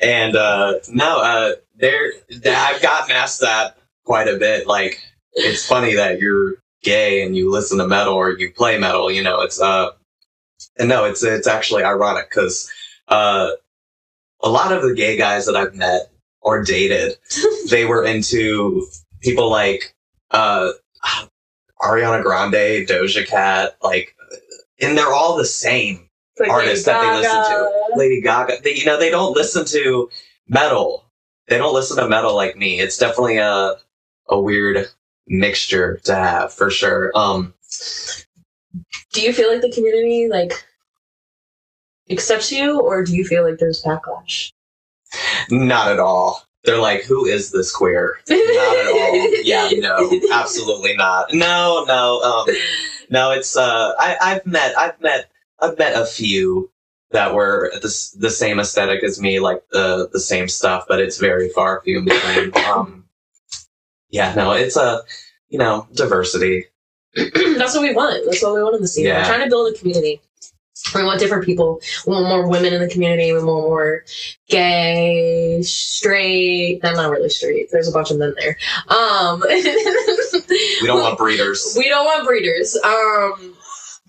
and 0.00 0.36
uh, 0.36 0.74
no, 0.88 1.20
uh, 1.20 1.52
there 1.74 2.12
I've 2.46 2.80
gotten 2.80 3.10
asked 3.10 3.40
that 3.40 3.76
quite 4.04 4.28
a 4.28 4.36
bit. 4.36 4.68
Like, 4.68 5.00
it's 5.32 5.66
funny 5.66 5.94
that 5.94 6.20
you're 6.20 6.61
gay 6.82 7.22
and 7.22 7.36
you 7.36 7.50
listen 7.50 7.78
to 7.78 7.86
metal 7.86 8.14
or 8.14 8.38
you 8.38 8.52
play 8.52 8.78
metal. 8.78 9.10
You 9.10 9.22
know, 9.22 9.40
it's 9.40 9.60
uh, 9.60 9.90
and 10.78 10.88
no, 10.88 11.04
it's 11.04 11.22
it's 11.22 11.46
actually 11.46 11.84
ironic 11.84 12.30
because 12.30 12.70
uh, 13.08 13.50
a 14.42 14.48
lot 14.48 14.72
of 14.72 14.82
the 14.82 14.94
gay 14.94 15.16
guys 15.16 15.46
that 15.46 15.56
I've 15.56 15.74
met 15.74 16.10
or 16.40 16.62
dated, 16.62 17.16
they 17.70 17.84
were 17.84 18.04
into 18.04 18.86
people 19.20 19.50
like 19.50 19.94
uh, 20.30 20.72
Ariana 21.80 22.22
Grande, 22.22 22.86
Doja 22.86 23.26
Cat, 23.26 23.76
like, 23.82 24.14
and 24.80 24.96
they're 24.96 25.12
all 25.12 25.36
the 25.36 25.44
same 25.44 26.08
Like 26.38 26.50
artists 26.50 26.86
that 26.86 27.00
they 27.00 27.18
listen 27.18 27.32
to. 27.32 27.96
Lady 27.96 28.20
Gaga, 28.20 28.58
they, 28.62 28.74
you 28.74 28.84
know, 28.84 28.98
they 28.98 29.10
don't 29.10 29.36
listen 29.36 29.64
to 29.66 30.10
metal. 30.48 31.04
They 31.48 31.58
don't 31.58 31.74
listen 31.74 31.96
to 31.98 32.08
metal 32.08 32.34
like 32.34 32.56
me. 32.56 32.80
It's 32.80 32.96
definitely 32.96 33.38
a 33.38 33.76
a 34.28 34.40
weird 34.40 34.88
mixture 35.26 36.00
to 36.04 36.14
have 36.14 36.52
for 36.52 36.70
sure. 36.70 37.10
Um, 37.14 37.54
do 39.12 39.22
you 39.22 39.32
feel 39.32 39.50
like 39.50 39.62
the 39.62 39.72
community 39.72 40.28
like 40.28 40.52
accepts 42.10 42.50
you 42.52 42.80
or 42.80 43.04
do 43.04 43.14
you 43.14 43.24
feel 43.24 43.48
like 43.48 43.58
there's 43.58 43.82
backlash 43.82 44.52
not 45.50 45.90
at 45.90 45.98
all. 45.98 46.42
They're 46.64 46.78
like, 46.78 47.02
who 47.02 47.26
is 47.26 47.50
this 47.50 47.72
queer? 47.72 48.18
Not 48.28 48.38
at 48.38 48.86
all. 48.86 49.42
Yeah, 49.42 49.68
no, 49.78 50.20
absolutely 50.32 50.96
not. 50.96 51.34
No, 51.34 51.84
no, 51.88 52.20
um, 52.20 52.56
no. 53.10 53.32
It's 53.32 53.56
uh, 53.56 53.92
I, 53.98 54.16
I've 54.20 54.46
met, 54.46 54.78
I've 54.78 55.00
met, 55.00 55.28
I've 55.58 55.76
met 55.76 56.00
a 56.00 56.06
few 56.06 56.70
that 57.10 57.34
were 57.34 57.72
the 57.74 58.10
the 58.16 58.30
same 58.30 58.60
aesthetic 58.60 59.02
as 59.02 59.20
me, 59.20 59.40
like 59.40 59.64
the 59.72 60.08
the 60.12 60.20
same 60.20 60.46
stuff, 60.46 60.84
but 60.88 61.00
it's 61.00 61.18
very 61.18 61.48
far 61.48 61.82
few 61.82 62.00
between. 62.02 62.56
Um, 62.64 63.01
yeah, 64.12 64.32
no, 64.34 64.52
it's 64.52 64.76
a 64.76 65.02
you 65.48 65.58
know 65.58 65.88
diversity. 65.94 66.66
That's 67.16 67.74
what 67.74 67.82
we 67.82 67.92
want. 67.92 68.24
That's 68.26 68.42
what 68.42 68.54
we 68.54 68.62
want 68.62 68.76
in 68.76 68.82
the 68.82 68.88
scene. 68.88 69.06
We're 69.06 69.24
trying 69.24 69.42
to 69.42 69.50
build 69.50 69.74
a 69.74 69.78
community. 69.78 70.20
We 70.94 71.04
want 71.04 71.20
different 71.20 71.44
people. 71.44 71.80
We 72.06 72.12
want 72.12 72.28
more 72.28 72.48
women 72.48 72.72
in 72.72 72.80
the 72.80 72.88
community. 72.88 73.32
We 73.32 73.38
want 73.38 73.66
more 73.68 74.04
gay, 74.48 75.62
straight. 75.62 76.80
I'm 76.82 76.94
not 76.94 77.10
really 77.10 77.28
straight. 77.28 77.68
There's 77.70 77.88
a 77.88 77.92
bunch 77.92 78.10
of 78.10 78.18
men 78.18 78.34
there. 78.38 78.56
Um, 78.88 79.42
We 80.80 80.86
don't 80.86 81.00
want 81.00 81.18
breeders. 81.18 81.74
we 81.78 81.88
don't 81.88 82.04
want 82.04 82.26
breeders. 82.26 82.76
Um, 82.76 83.56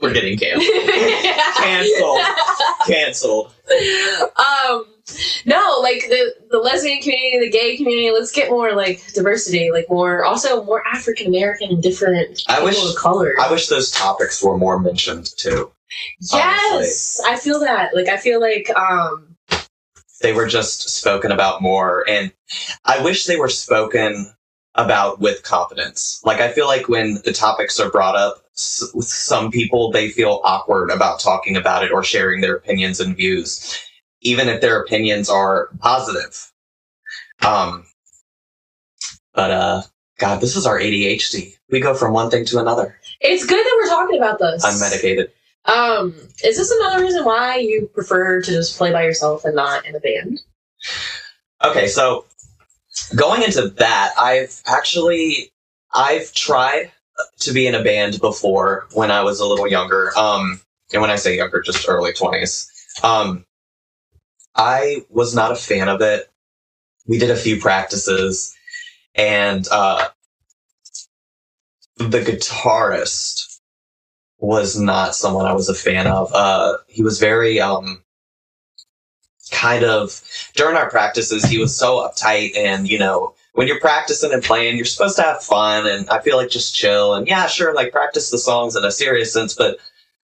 We're 0.04 0.14
getting 0.14 0.38
canceled. 0.38 0.68
Canceled. 1.58 2.20
Canceled. 2.88 3.54
um, 4.38 4.86
no, 5.46 5.80
like 5.82 6.02
the 6.10 6.34
the 6.52 6.58
lesbian 6.60 7.02
community, 7.02 7.40
the 7.40 7.50
gay 7.50 7.78
community. 7.78 8.12
Let's 8.12 8.32
get 8.32 8.50
more 8.50 8.74
like 8.76 9.02
diversity, 9.14 9.72
like 9.72 9.86
more 9.90 10.24
also 10.26 10.64
more 10.66 10.86
African 10.88 11.28
American 11.28 11.70
and 11.70 11.82
different 11.82 12.42
I 12.48 12.56
people 12.56 12.66
wish- 12.66 12.90
of 12.90 12.96
color. 12.96 13.36
I 13.42 13.50
wish 13.52 13.68
those 13.68 13.92
topics 13.92 14.44
were 14.44 14.58
more 14.58 14.80
mentioned 14.80 15.30
too. 15.38 15.72
yes, 16.32 17.22
I 17.26 17.36
feel 17.38 17.60
that. 17.62 17.96
Like 17.96 18.08
I 18.10 18.18
feel 18.18 18.40
like 18.42 18.70
um 18.76 19.36
they 20.22 20.34
were 20.34 20.48
just 20.48 20.90
spoken 20.90 21.32
about 21.34 21.62
more 21.62 22.06
and 22.10 22.32
i 22.86 22.98
wish 23.04 23.26
they 23.26 23.36
were 23.36 23.50
spoken 23.50 24.34
about 24.76 25.20
with 25.20 25.44
confidence. 25.44 26.20
Like 26.24 26.40
i 26.42 26.52
feel 26.52 26.66
like 26.68 26.88
when 26.90 27.16
the 27.26 27.34
topics 27.34 27.80
are 27.80 27.92
brought 27.92 28.16
up 28.16 28.44
s- 28.56 28.84
some 29.08 29.52
people 29.52 29.92
they 29.92 30.10
feel 30.10 30.42
awkward 30.44 30.90
about 30.90 31.20
talking 31.20 31.56
about 31.56 31.84
it 31.84 31.92
or 31.92 32.04
sharing 32.04 32.42
their 32.42 32.56
opinions 32.56 33.00
and 33.00 33.16
views 33.16 33.78
even 34.22 34.48
if 34.50 34.62
their 34.62 34.82
opinions 34.82 35.30
are 35.30 35.70
positive. 35.80 36.52
Um 37.46 37.86
but 39.34 39.52
uh 39.52 39.82
god 40.20 40.42
this 40.42 40.56
is 40.56 40.66
our 40.66 40.80
adhd 40.80 41.56
we 41.70 41.80
go 41.80 41.94
from 41.96 42.14
one 42.14 42.30
thing 42.30 42.46
to 42.46 42.60
another. 42.60 43.00
It's 43.22 43.46
good 43.46 43.64
that 43.64 43.80
we're 43.82 43.90
talking 43.90 44.18
about 44.18 44.38
this. 44.40 44.64
unmedicated. 44.66 45.30
Um, 45.66 46.14
is 46.44 46.58
this 46.58 46.70
another 46.72 47.02
reason 47.04 47.24
why 47.26 47.58
you 47.58 47.90
prefer 47.94 48.42
to 48.42 48.52
just 48.52 48.78
play 48.78 48.92
by 48.92 49.04
yourself 49.04 49.44
and 49.46 49.56
not 49.56 49.86
in 49.88 49.96
a 49.96 50.00
band? 50.00 50.42
Okay, 51.64 51.88
so 51.88 52.26
going 53.16 53.44
into 53.44 53.70
that, 53.70 54.14
I've 54.20 54.62
actually 54.66 55.52
I've 55.94 56.34
tried 56.34 56.92
to 57.40 57.54
be 57.54 57.68
in 57.68 57.76
a 57.76 57.84
band 57.84 58.20
before 58.20 58.88
when 58.94 59.12
I 59.12 59.22
was 59.22 59.40
a 59.40 59.46
little 59.46 59.68
younger. 59.68 60.18
Um, 60.18 60.62
and 60.92 61.02
when 61.02 61.12
I 61.12 61.16
say 61.16 61.36
younger, 61.38 61.62
just 61.62 61.88
early 61.88 62.14
twenties. 62.14 62.70
Um, 63.04 63.46
I 64.56 65.04
was 65.10 65.34
not 65.34 65.52
a 65.52 65.56
fan 65.56 65.90
of 65.90 66.02
it. 66.02 66.30
We 67.08 67.18
did 67.18 67.32
a 67.32 67.36
few 67.36 67.60
practices, 67.60 68.56
and 69.16 69.68
uh, 69.72 70.10
the 71.98 72.22
guitarist 72.22 73.60
was 74.38 74.80
not 74.80 75.16
someone 75.16 75.46
I 75.46 75.54
was 75.54 75.70
a 75.70 75.74
fan 75.74 76.08
of. 76.08 76.32
Uh, 76.34 76.78
he 76.88 77.02
was 77.02 77.20
very 77.20 77.60
um, 77.60 78.03
kind 79.54 79.84
of 79.84 80.22
during 80.56 80.76
our 80.76 80.90
practices. 80.90 81.46
He 81.46 81.58
was 81.58 81.76
so 81.76 81.98
uptight, 81.98 82.58
and 82.58 82.90
you 82.90 83.00
know, 83.00 83.36
when 83.54 83.68
you're 83.68 83.80
practicing 83.80 84.34
and 84.34 84.44
playing, 84.44 84.76
you're 84.76 84.86
supposed 84.86 85.16
to 85.18 85.24
have 85.24 85.44
fun, 85.44 85.88
and 85.88 86.10
I 86.10 86.20
feel 86.20 86.38
like 86.38 86.50
just 86.50 86.76
chill 86.76 87.14
and 87.14 87.28
yeah, 87.28 87.48
sure, 87.48 87.74
like 87.74 87.92
practice 87.92 88.30
the 88.30 88.38
songs 88.38 88.76
in 88.76 88.84
a 88.84 88.92
serious 88.92 89.32
sense, 89.32 89.54
but 89.54 89.78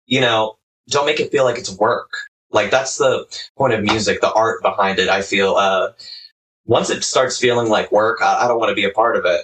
you 0.07 0.21
know, 0.21 0.59
don't 0.89 1.07
make 1.07 1.21
it 1.21 1.31
feel 1.31 1.45
like 1.45 1.59
it's 1.59 1.75
work. 1.77 2.11
Like 2.51 2.71
that's 2.71 2.99
the 2.99 3.27
point 3.57 3.73
of 3.73 3.83
music, 3.83 4.21
the 4.21 4.33
art 4.33 4.61
behind 4.63 4.99
it. 4.99 5.09
I 5.09 5.23
feel 5.23 5.55
uh, 5.55 5.93
once 6.67 6.91
it 6.91 7.03
starts 7.03 7.39
feeling 7.39 7.69
like 7.69 7.91
work, 7.93 8.21
I, 8.21 8.45
I 8.45 8.49
don't 8.49 8.59
want 8.59 8.71
to 8.71 8.75
be 8.75 8.85
a 8.85 8.91
part 8.91 9.17
of 9.17 9.25
it. 9.25 9.41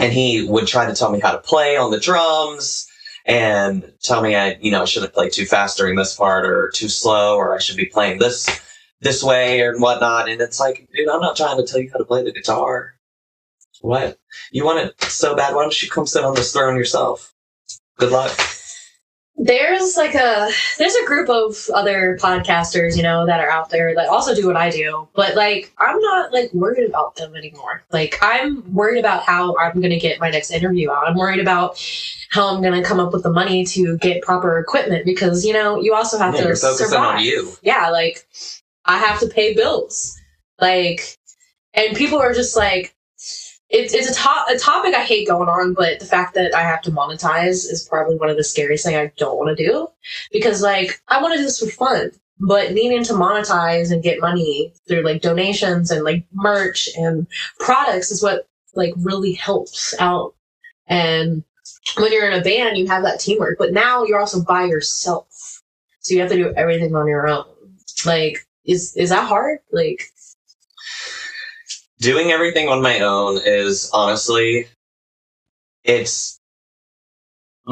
And 0.00 0.12
he 0.12 0.44
would 0.48 0.66
try 0.66 0.86
to 0.86 0.94
tell 0.94 1.12
me 1.12 1.20
how 1.20 1.30
to 1.30 1.38
play 1.38 1.76
on 1.76 1.92
the 1.92 2.00
drums 2.00 2.88
and 3.24 3.92
tell 4.02 4.22
me 4.22 4.34
I, 4.34 4.58
you 4.60 4.70
know, 4.70 4.84
shouldn't 4.84 5.12
play 5.12 5.30
too 5.30 5.46
fast 5.46 5.78
during 5.78 5.96
this 5.96 6.14
part 6.14 6.44
or 6.44 6.70
too 6.70 6.88
slow, 6.88 7.36
or 7.36 7.54
I 7.54 7.58
should 7.58 7.76
be 7.76 7.86
playing 7.86 8.18
this 8.18 8.48
this 9.00 9.22
way 9.22 9.60
or 9.60 9.78
whatnot. 9.78 10.28
And 10.28 10.40
it's 10.40 10.60
like, 10.60 10.88
dude, 10.94 11.08
I'm 11.08 11.20
not 11.20 11.36
trying 11.36 11.56
to 11.58 11.66
tell 11.66 11.80
you 11.80 11.90
how 11.92 11.98
to 11.98 12.04
play 12.04 12.24
the 12.24 12.32
guitar. 12.32 12.94
What? 13.80 14.18
You 14.50 14.64
want 14.64 14.86
it 14.86 15.00
so 15.02 15.36
bad? 15.36 15.54
Why 15.54 15.62
don't 15.62 15.82
you 15.82 15.88
come 15.88 16.06
sit 16.06 16.24
on 16.24 16.34
this 16.34 16.52
throne 16.52 16.76
yourself? 16.76 17.34
Good 17.98 18.12
luck 18.12 18.38
there's 19.38 19.96
like 19.96 20.14
a 20.14 20.48
there's 20.78 20.94
a 20.94 21.04
group 21.04 21.28
of 21.28 21.68
other 21.74 22.18
podcasters 22.20 22.96
you 22.96 23.02
know 23.02 23.26
that 23.26 23.38
are 23.38 23.50
out 23.50 23.68
there 23.68 23.94
that 23.94 24.08
also 24.08 24.34
do 24.34 24.46
what 24.46 24.56
i 24.56 24.70
do 24.70 25.06
but 25.14 25.36
like 25.36 25.72
i'm 25.78 26.00
not 26.00 26.32
like 26.32 26.52
worried 26.54 26.88
about 26.88 27.14
them 27.16 27.36
anymore 27.36 27.82
like 27.92 28.16
i'm 28.22 28.72
worried 28.72 28.98
about 28.98 29.22
how 29.24 29.54
i'm 29.58 29.74
going 29.74 29.90
to 29.90 29.98
get 29.98 30.18
my 30.20 30.30
next 30.30 30.50
interview 30.50 30.90
out 30.90 31.06
i'm 31.06 31.16
worried 31.16 31.40
about 31.40 31.78
how 32.30 32.48
i'm 32.48 32.62
going 32.62 32.72
to 32.72 32.82
come 32.82 32.98
up 32.98 33.12
with 33.12 33.22
the 33.22 33.32
money 33.32 33.64
to 33.64 33.98
get 33.98 34.22
proper 34.22 34.58
equipment 34.58 35.04
because 35.04 35.44
you 35.44 35.52
know 35.52 35.78
you 35.80 35.94
also 35.94 36.16
have 36.16 36.34
yeah, 36.34 36.40
to 36.40 36.46
you're 36.46 36.56
focusing 36.56 36.86
survive 36.86 37.16
on 37.16 37.22
you. 37.22 37.52
yeah 37.62 37.90
like 37.90 38.26
i 38.86 38.98
have 38.98 39.20
to 39.20 39.28
pay 39.28 39.54
bills 39.54 40.16
like 40.60 41.16
and 41.74 41.96
people 41.96 42.18
are 42.18 42.32
just 42.32 42.56
like 42.56 42.94
it's 43.68 43.94
it's 43.94 44.10
a, 44.10 44.14
to- 44.14 44.54
a 44.54 44.58
topic 44.58 44.94
I 44.94 45.02
hate 45.04 45.26
going 45.26 45.48
on, 45.48 45.74
but 45.74 45.98
the 45.98 46.06
fact 46.06 46.34
that 46.34 46.54
I 46.54 46.62
have 46.62 46.82
to 46.82 46.90
monetize 46.90 47.70
is 47.70 47.86
probably 47.90 48.16
one 48.16 48.30
of 48.30 48.36
the 48.36 48.44
scariest 48.44 48.84
things 48.84 48.96
I 48.96 49.12
don't 49.16 49.36
want 49.36 49.56
to 49.56 49.64
do 49.66 49.88
because 50.32 50.62
like 50.62 51.00
I 51.08 51.20
want 51.20 51.34
to 51.34 51.38
do 51.38 51.44
this 51.44 51.58
for 51.58 51.70
fun, 51.70 52.12
but 52.38 52.72
needing 52.72 53.02
to 53.04 53.12
monetize 53.12 53.90
and 53.90 54.02
get 54.02 54.20
money 54.20 54.72
through 54.86 55.02
like 55.02 55.20
donations 55.20 55.90
and 55.90 56.04
like 56.04 56.24
merch 56.32 56.88
and 56.96 57.26
products 57.58 58.10
is 58.12 58.22
what 58.22 58.48
like 58.74 58.94
really 58.98 59.32
helps 59.32 59.94
out. 59.98 60.34
And 60.86 61.42
when 61.98 62.12
you're 62.12 62.30
in 62.30 62.38
a 62.38 62.44
band, 62.44 62.76
you 62.76 62.86
have 62.86 63.02
that 63.02 63.18
teamwork, 63.18 63.58
but 63.58 63.72
now 63.72 64.04
you're 64.04 64.20
also 64.20 64.42
by 64.44 64.64
yourself, 64.64 65.62
so 66.00 66.14
you 66.14 66.20
have 66.20 66.30
to 66.30 66.36
do 66.36 66.52
everything 66.56 66.94
on 66.94 67.08
your 67.08 67.26
own. 67.26 67.46
Like, 68.04 68.46
is 68.66 68.96
is 68.96 69.10
that 69.10 69.28
hard? 69.28 69.60
Like, 69.72 70.02
doing 71.98 72.30
everything 72.30 72.68
on 72.68 72.82
my 72.82 73.00
own 73.00 73.40
is 73.44 73.90
honestly 73.92 74.66
it's 75.84 76.40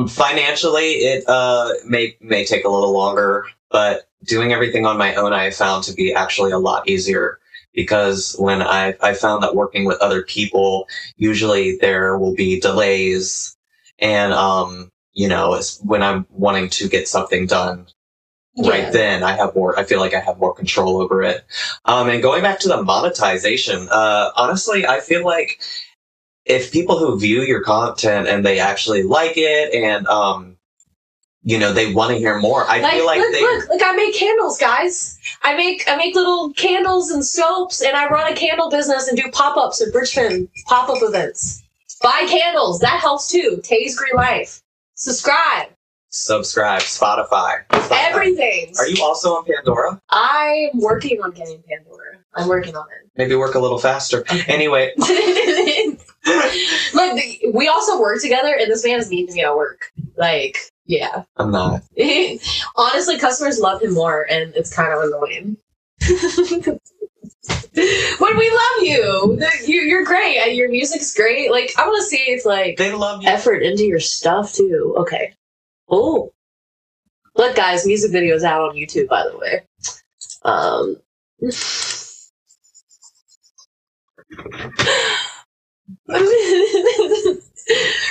financially 0.09 0.93
it 0.93 1.25
uh 1.29 1.71
may 1.87 2.17
may 2.21 2.45
take 2.45 2.65
a 2.65 2.69
little 2.69 2.93
longer 2.93 3.47
but 3.71 4.09
doing 4.25 4.53
everything 4.53 4.87
on 4.87 4.97
my 4.99 5.15
own 5.15 5.33
i 5.33 5.51
found 5.51 5.85
to 5.85 5.93
be 5.93 6.13
actually 6.15 6.51
a 6.51 6.59
lot 6.59 6.89
easier 6.89 7.39
because 7.75 8.35
when 8.39 8.63
i 8.63 8.95
i 9.03 9.13
found 9.13 9.43
that 9.43 9.55
working 9.55 9.85
with 9.85 10.01
other 10.01 10.23
people 10.23 10.89
usually 11.17 11.77
there 11.81 12.19
will 12.19 12.35
be 12.35 12.59
delays 12.59 13.57
and 13.99 14.33
um 14.33 14.91
you 15.13 15.29
know 15.29 15.55
it's 15.55 15.81
when 15.83 16.03
i'm 16.03 16.27
wanting 16.31 16.69
to 16.69 16.89
get 16.89 17.07
something 17.07 17.47
done 17.47 17.87
Yeah. 18.57 18.71
right 18.71 18.93
then 18.93 19.23
i 19.25 19.33
have 19.33 19.55
more 19.55 19.79
i 19.79 19.85
feel 19.85 19.99
like 19.99 20.15
i 20.15 20.21
have 20.21 20.39
more 20.39 20.55
control 20.55 21.01
over 21.01 21.23
it 21.23 21.45
um 21.87 22.09
and 22.09 22.23
going 22.23 22.43
back 22.43 22.61
to 22.61 22.69
the 22.69 22.83
monetization 22.83 23.89
uh 23.91 24.31
honestly 24.37 24.87
i 24.87 25.01
feel 25.01 25.25
like 25.25 25.61
if 26.45 26.71
people 26.71 26.99
who 26.99 27.19
view 27.19 27.43
your 27.43 27.63
content 27.63 28.29
and 28.29 28.45
they 28.45 28.61
actually 28.61 29.03
like 29.03 29.37
it 29.37 29.75
and 29.75 30.07
um 30.07 30.57
you 31.43 31.59
know 31.59 31.73
they 31.73 31.93
want 31.93 32.13
to 32.13 32.17
hear 32.17 32.39
more 32.39 32.65
i 32.69 32.79
like, 32.81 32.93
feel 32.93 33.07
like 33.07 33.19
look, 33.19 33.33
they 33.33 33.43
look, 33.43 33.69
look! 33.69 33.83
I 33.85 33.93
make 33.97 34.15
candles, 34.15 34.59
guys. 34.59 35.19
I 35.43 35.57
make 35.57 35.85
I 35.89 35.97
make 35.97 36.15
little 36.15 36.53
candles 36.55 37.11
and 37.11 37.25
soaps, 37.25 37.83
and 37.83 37.97
I 37.97 38.09
run 38.09 38.33
a 38.33 38.37
candle 38.37 38.71
business 38.71 39.09
and 39.09 39.17
do 39.17 39.31
pop 39.31 39.57
ups 39.57 39.83
at 39.83 39.95
Richmond 39.95 40.49
pop 40.67 40.89
up 40.89 40.99
events. 41.03 41.63
Buy 42.03 42.27
candles. 42.29 42.81
That 42.81 43.01
helps 43.01 43.29
too. 43.31 43.61
Tay's 43.63 43.97
Green 43.97 44.15
Life. 44.17 44.63
Subscribe. 44.95 45.69
Subscribe 46.15 46.83
spotify 46.83 47.63
Everything. 47.93 48.73
are 48.79 48.89
you 48.89 49.03
also 49.03 49.31
on 49.35 49.45
pandora 49.45 50.01
I'm 50.11 50.71
working 50.75 51.21
on 51.23 51.33
getting 51.33 51.63
Pandora. 51.69 52.19
I'm 52.35 52.49
working 52.49 52.77
on 52.77 52.85
it. 52.87 53.11
maybe 53.17 53.35
work 53.35 53.55
a 53.55 53.59
little 53.59 53.79
faster 53.79 54.25
anyway. 54.49 54.93
Look, 56.95 57.21
we 57.53 57.69
also 57.69 58.01
work 58.01 58.21
together, 58.21 58.57
and 58.59 58.71
this 58.71 58.85
man 58.85 58.99
is 58.99 59.11
mean 59.11 59.27
to 59.27 59.35
me 59.35 59.43
at 59.43 59.55
work. 59.55 59.91
Like, 60.17 60.59
yeah. 60.87 61.25
i'm 61.37 61.51
not 61.51 61.83
Honestly, 62.77 63.19
customers 63.19 63.59
love 63.59 63.83
him 63.83 63.95
more, 63.95 64.27
and 64.29 64.55
it's 64.55 64.75
kind 64.75 64.93
of 64.93 65.03
annoying. 65.05 65.57
when 68.19 68.39
we 68.39 68.51
love 68.51 68.83
you, 68.83 69.41
you 69.67 69.81
you're 69.81 70.05
great. 70.05 70.39
and 70.39 70.57
Your 70.57 70.69
music's 70.69 71.15
great. 71.15 71.51
Like, 71.51 71.73
I 71.79 71.87
want 71.87 72.03
to 72.03 72.07
see 72.09 72.25
if 72.29 72.45
like 72.45 72.77
they 72.77 72.93
love 72.93 73.23
you 73.23 73.29
effort 73.29 73.63
into 73.63 73.85
your 73.85 74.01
stuff 74.01 74.53
too. 74.53 74.95
Okay. 74.99 75.35
Oh, 75.89 76.33
look, 77.35 77.57
guys, 77.57 77.87
music 77.87 78.13
video 78.13 78.35
is 78.35 78.45
out 78.45 78.63
on 78.63 78.77
YouTube, 78.77 79.09
by 79.09 79.25
the 79.25 79.37
way. 79.39 79.63
Um. 80.43 80.97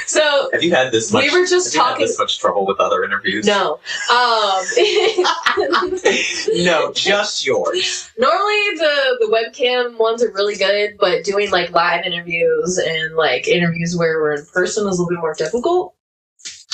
so 0.08 0.50
have 0.52 0.64
you 0.64 0.74
had 0.74 0.92
this 0.92 1.12
much 1.12 1.24
we 1.24 1.40
were 1.40 1.46
just 1.46 1.74
have 1.74 1.74
you 1.74 1.82
had 1.82 1.90
talking. 1.92 2.08
this 2.08 2.18
much 2.18 2.40
trouble 2.40 2.66
with 2.66 2.80
other 2.80 3.04
interviews 3.04 3.46
No. 3.46 3.80
Um, 4.10 4.64
no 6.64 6.92
just 6.94 7.46
yours 7.46 8.10
normally 8.18 8.78
the 8.78 9.18
the 9.20 9.28
webcam 9.32 9.98
ones 9.98 10.24
are 10.24 10.32
really 10.32 10.56
good, 10.56 10.96
but 11.00 11.24
doing 11.24 11.52
like 11.52 11.72
live 11.72 12.06
interviews 12.06 12.78
and 12.78 13.16
like 13.16 13.48
interviews 13.48 13.96
where 13.96 14.20
we're 14.22 14.34
in 14.34 14.46
person 14.54 14.88
is 14.88 14.98
a 14.98 15.02
little 15.04 15.10
bit 15.10 15.20
more 15.20 15.36
difficult. 15.36 15.96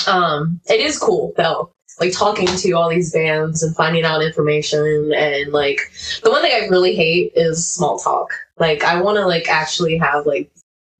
Um, 0.06 0.60
it 0.68 0.80
is 0.80 0.98
cool 0.98 1.32
though, 1.36 1.72
like 2.00 2.12
talking 2.12 2.46
to 2.46 2.72
all 2.72 2.88
these 2.88 3.12
bands 3.12 3.62
and 3.62 3.74
finding 3.76 4.04
out 4.04 4.22
information 4.22 5.12
and 5.14 5.52
like 5.52 5.80
the 6.22 6.30
one 6.30 6.42
thing 6.42 6.52
I 6.52 6.66
really 6.68 6.94
hate 6.94 7.32
is 7.34 7.66
small 7.66 7.98
talk. 7.98 8.30
Like 8.58 8.84
I 8.84 9.00
want 9.00 9.16
to 9.18 9.26
like 9.26 9.48
actually 9.48 9.98
have 9.98 10.26
like 10.26 10.50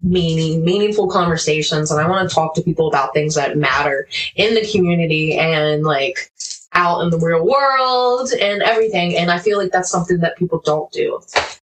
meaning 0.03 0.65
meaningful 0.65 1.09
conversations 1.11 1.91
and 1.91 2.01
I 2.01 2.09
want 2.09 2.29
to 2.29 2.35
talk 2.35 2.55
to 2.55 2.63
people 2.63 2.89
about 2.89 3.13
things 3.13 3.35
that 3.35 3.57
matter 3.57 4.09
in 4.37 4.55
the 4.55 4.67
community 4.71 5.37
and 5.37 5.83
like 5.85 6.31
out 6.73 7.01
in 7.03 7.11
the 7.11 7.19
real 7.19 7.45
world 7.45 8.31
and 8.41 8.63
everything. 8.63 9.17
And 9.17 9.31
I 9.31 9.39
feel 9.39 9.59
like 9.59 9.73
that's 9.73 9.91
something 9.91 10.19
that 10.21 10.37
people 10.37 10.63
don't 10.65 10.91
do. 10.93 11.21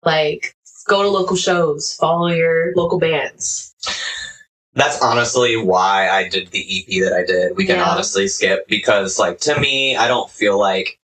Like, 0.04 0.54
go 0.86 1.02
to 1.02 1.08
local 1.08 1.36
shows, 1.36 1.94
follow 1.94 2.28
your 2.28 2.72
local 2.74 2.98
bands. 2.98 3.74
That's 4.78 5.02
honestly 5.02 5.56
why 5.56 6.08
I 6.08 6.28
did 6.28 6.52
the 6.52 6.60
EP 6.60 7.02
that 7.02 7.12
I 7.12 7.24
did. 7.24 7.56
We 7.56 7.66
can 7.66 7.78
Yeah. 7.78 7.90
honestly 7.90 8.28
skip 8.28 8.68
because, 8.68 9.18
like, 9.18 9.40
to 9.40 9.58
me, 9.58 9.96
I 9.96 10.06
don't 10.06 10.30
feel 10.30 10.56
like 10.56 11.00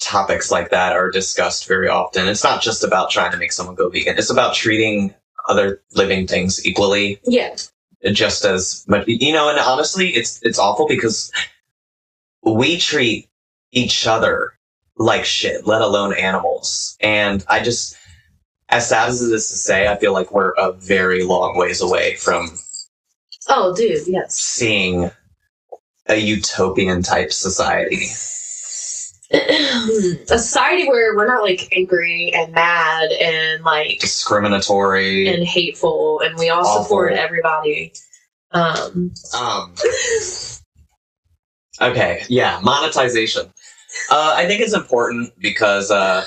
topics 0.00 0.52
like 0.52 0.70
that 0.70 0.92
are 0.92 1.10
discussed 1.10 1.66
very 1.66 1.88
often. 1.88 2.28
It's 2.28 2.44
not 2.44 2.62
just 2.62 2.84
about 2.84 3.10
trying 3.10 3.32
to 3.32 3.38
make 3.38 3.50
someone 3.50 3.74
go 3.74 3.88
vegan. 3.88 4.16
It's 4.18 4.30
about 4.30 4.54
treating 4.54 5.12
other 5.48 5.82
living 5.94 6.28
things 6.28 6.64
equally, 6.64 7.18
Yeah. 7.24 7.56
just 8.12 8.44
as 8.44 8.84
much. 8.86 9.04
You 9.08 9.32
know, 9.32 9.48
and 9.48 9.58
honestly, 9.58 10.10
it's 10.14 10.38
it's 10.42 10.58
awful 10.58 10.86
because 10.86 11.32
we 12.44 12.78
treat 12.78 13.28
each 13.72 14.06
other 14.06 14.52
like 14.96 15.24
shit, 15.24 15.66
let 15.66 15.82
alone 15.82 16.14
animals. 16.14 16.96
And 17.00 17.44
I 17.48 17.60
just, 17.64 17.96
as 18.68 18.88
sad 18.88 19.08
as 19.08 19.22
it 19.22 19.32
is 19.34 19.48
to 19.48 19.56
say, 19.56 19.88
I 19.88 19.96
feel 19.96 20.12
like 20.12 20.30
we're 20.30 20.52
a 20.52 20.70
very 20.72 21.24
long 21.24 21.56
ways 21.56 21.80
away 21.80 22.14
from 22.16 22.56
Oh, 23.48 23.74
dude, 23.74 24.06
yes. 24.06 24.38
seeing 24.38 25.10
a 26.08 26.16
utopian 26.16 27.02
type 27.02 27.32
society. 27.32 28.06
a 29.32 30.38
society 30.38 30.88
where 30.88 31.16
we're 31.16 31.26
not 31.26 31.42
like 31.42 31.68
angry 31.76 32.32
and 32.32 32.52
mad 32.52 33.10
and 33.12 33.64
like 33.64 33.98
Discriminatory. 33.98 35.28
and 35.28 35.44
hateful 35.44 36.20
and 36.20 36.38
we 36.38 36.48
all 36.48 36.64
Awful. 36.64 36.84
support 36.84 37.12
everybody. 37.12 37.92
Um, 38.52 39.12
um, 39.36 39.74
okay, 41.80 42.22
yeah, 42.28 42.60
monetization. 42.62 43.52
Uh, 44.10 44.34
I 44.36 44.46
think 44.46 44.60
it's 44.60 44.74
important 44.74 45.32
because, 45.38 45.90
uh, 45.90 46.24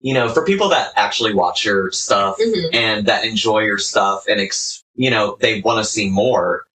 you 0.00 0.14
know, 0.14 0.28
for 0.28 0.44
people 0.44 0.68
that 0.70 0.92
actually 0.96 1.34
watch 1.34 1.64
your 1.64 1.90
stuff 1.90 2.38
mhm. 2.38 2.70
and 2.72 3.06
that 3.06 3.24
enjoy 3.24 3.60
your 3.60 3.78
stuff 3.78 4.24
and, 4.28 4.40
ex- 4.40 4.84
you 4.98 5.10
know, 5.10 5.36
they 5.40 5.60
want 5.60 5.78
to 5.78 5.84
see 5.90 6.10
more, 6.10 6.66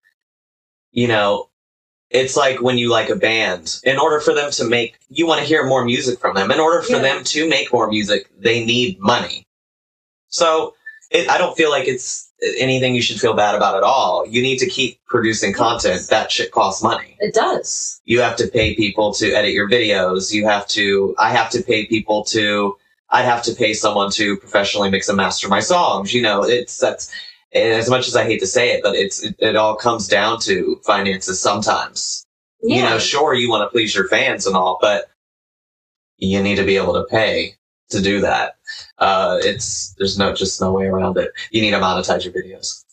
you 0.92 1.08
know, 1.10 1.50
it's 2.10 2.38
like 2.38 2.62
when 2.62 2.78
you 2.78 2.90
like 2.90 3.10
a 3.10 3.16
band. 3.18 3.80
In 3.84 4.00
order 4.00 4.20
for 4.22 4.34
them 4.34 4.50
to 4.52 4.64
make, 4.64 4.96
you 5.10 5.28
want 5.28 5.42
to 5.42 5.46
hear 5.46 5.66
more 5.66 5.84
music 5.84 6.20
from 6.20 6.36
them. 6.36 6.50
In 6.52 6.60
order 6.60 6.82
for 6.82 6.94
Yeah. 6.94 7.02
them 7.02 7.24
to 7.26 7.50
make 7.50 7.74
more 7.74 7.90
music, 7.90 8.30
they 8.40 8.64
need 8.64 9.00
money. 9.00 9.46
So 10.30 10.76
it, 11.12 11.30
I 11.30 11.38
don't 11.38 11.58
feel 11.58 11.70
like 11.70 11.88
it's 11.88 12.32
anything 12.58 12.96
you 12.96 13.02
should 13.02 13.20
feel 13.20 13.34
bad 13.34 13.56
about 13.56 13.76
at 13.76 13.84
all. 13.84 14.26
You 14.26 14.42
need 14.42 14.58
to 14.60 14.68
keep 14.68 15.04
producing 15.06 15.52
content. 15.54 16.08
That 16.10 16.32
shit 16.32 16.52
costs 16.52 16.82
money. 16.82 17.18
It 17.20 17.34
does. 17.34 18.00
You 18.06 18.22
have 18.22 18.38
to 18.38 18.48
pay 18.48 18.74
people 18.76 19.14
to 19.16 19.34
edit 19.34 19.52
your 19.52 19.70
videos. 19.70 20.32
You 20.32 20.48
have 20.48 20.66
to, 20.70 21.14
I 21.20 21.30
have 21.32 21.50
to 21.52 21.62
pay 21.62 21.88
people 21.88 22.24
to, 22.26 22.78
I'd 23.10 23.26
have 23.26 23.44
to 23.44 23.54
pay 23.54 23.74
someone 23.74 24.12
to 24.12 24.38
professionally 24.38 24.90
mix 24.90 25.10
and 25.10 25.18
master 25.18 25.50
my 25.50 25.60
songs. 25.60 26.14
You 26.14 26.22
know, 26.22 26.44
it's, 26.44 26.78
that's, 26.78 27.12
and 27.54 27.74
as 27.74 27.90
much 27.90 28.08
as 28.08 28.16
I 28.16 28.24
hate 28.24 28.40
to 28.40 28.48
say 28.48 28.72
it, 28.72 28.82
but 28.84 28.96
it's, 28.96 29.24
it, 29.24 29.36
it 29.40 29.56
all 29.56 29.76
comes 29.76 30.08
down 30.08 30.40
to 30.42 30.80
finances 30.86 31.40
sometimes. 31.40 32.26
Yeah. 32.62 32.76
You 32.76 32.84
know, 32.84 32.98
sure, 32.98 33.34
you 33.34 33.50
want 33.50 33.68
to 33.68 33.72
please 33.72 33.94
your 33.94 34.08
fans 34.08 34.48
and 34.48 34.56
all, 34.56 34.78
but 34.82 35.10
you 36.18 36.42
need 36.42 36.56
to 36.56 36.64
be 36.64 36.78
able 36.78 36.94
to 36.94 37.04
pay 37.06 37.56
to 37.90 38.02
do 38.02 38.22
that. 38.22 38.56
Uh, 38.98 39.38
it's, 39.42 39.94
there's 39.98 40.18
no, 40.18 40.34
just 40.34 40.62
no 40.62 40.72
way 40.72 40.86
around 40.86 41.18
it. 41.18 41.32
You 41.52 41.62
need 41.62 41.72
to 41.72 41.80
monetize 41.80 42.24
your 42.24 42.34
videos. 42.34 42.84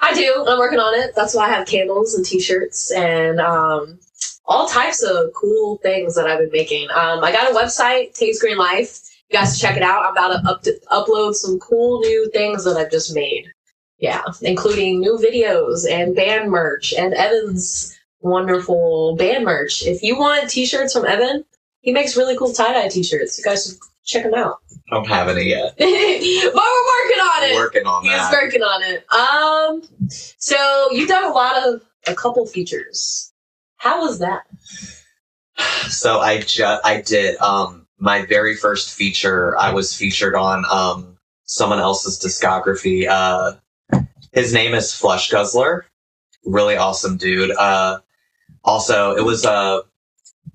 I 0.00 0.12
do. 0.12 0.44
I'm 0.46 0.58
working 0.58 0.78
on 0.78 0.94
it. 1.00 1.14
That's 1.16 1.34
why 1.34 1.46
I 1.46 1.48
have 1.48 1.66
candles 1.66 2.14
and 2.14 2.24
t-shirts 2.24 2.92
and 2.92 3.40
um, 3.40 3.98
all 4.44 4.68
types 4.68 5.02
of 5.02 5.32
cool 5.32 5.78
things 5.78 6.14
that 6.14 6.26
I've 6.26 6.38
been 6.38 6.52
making. 6.52 6.88
Um, 6.90 7.24
I 7.24 7.32
got 7.32 7.50
a 7.50 7.54
website, 7.54 8.14
Tay's 8.14 8.40
Green 8.40 8.58
Life. 8.58 9.00
You 9.30 9.38
guys 9.38 9.58
should 9.58 9.66
check 9.66 9.76
it 9.76 9.82
out. 9.82 10.04
I'm 10.04 10.12
about 10.12 10.42
to, 10.42 10.48
up 10.48 10.62
to 10.62 10.78
upload 10.92 11.34
some 11.34 11.58
cool 11.58 12.00
new 12.00 12.30
things 12.32 12.64
that 12.64 12.76
I've 12.76 12.90
just 12.90 13.14
made. 13.14 13.50
Yeah, 13.98 14.22
including 14.42 15.00
new 15.00 15.18
videos 15.18 15.90
and 15.90 16.14
band 16.14 16.50
merch 16.50 16.92
and 16.92 17.14
Evan's 17.14 17.98
wonderful 18.20 19.16
band 19.16 19.44
merch. 19.44 19.86
If 19.86 20.02
you 20.02 20.18
want 20.18 20.50
t-shirts 20.50 20.92
from 20.92 21.06
Evan, 21.06 21.44
he 21.80 21.92
makes 21.92 22.16
really 22.16 22.36
cool 22.36 22.52
tie-dye 22.52 22.88
t-shirts. 22.88 23.38
You 23.38 23.44
guys 23.44 23.64
should 23.66 23.78
check 24.04 24.24
him 24.24 24.34
out. 24.34 24.58
I 24.90 24.96
don't 24.96 25.08
have 25.08 25.28
any 25.28 25.44
yet. 25.44 25.74
but 25.78 25.86
we're 25.86 25.94
working 25.94 27.20
on 27.20 27.50
it. 27.50 27.56
Working 27.56 27.86
on 27.86 28.02
He's 28.02 28.12
that. 28.12 28.32
working 28.32 28.62
on 28.62 28.82
it. 28.82 29.04
Um, 29.12 29.82
so 30.10 30.88
you've 30.92 31.08
done 31.08 31.24
a 31.24 31.30
lot 31.34 31.66
of 31.66 31.82
a 32.06 32.14
couple 32.14 32.46
features. 32.46 33.32
How 33.78 34.00
was 34.00 34.18
that? 34.20 34.42
So 35.88 36.20
I 36.20 36.40
just 36.40 36.84
I 36.84 37.00
did 37.00 37.36
um 37.38 37.86
my 37.98 38.26
very 38.26 38.54
first 38.54 38.90
feature. 38.94 39.56
I 39.58 39.72
was 39.72 39.96
featured 39.96 40.34
on 40.34 40.64
um 40.70 41.18
someone 41.44 41.78
else's 41.78 42.18
discography. 42.18 43.08
Uh, 43.08 43.56
his 44.36 44.52
name 44.52 44.74
is 44.74 44.92
Flesh 44.92 45.30
Guzzler. 45.30 45.86
Really 46.44 46.76
awesome 46.76 47.16
dude. 47.16 47.50
Uh, 47.56 47.98
also 48.62 49.16
it 49.16 49.24
was 49.24 49.44
a 49.44 49.82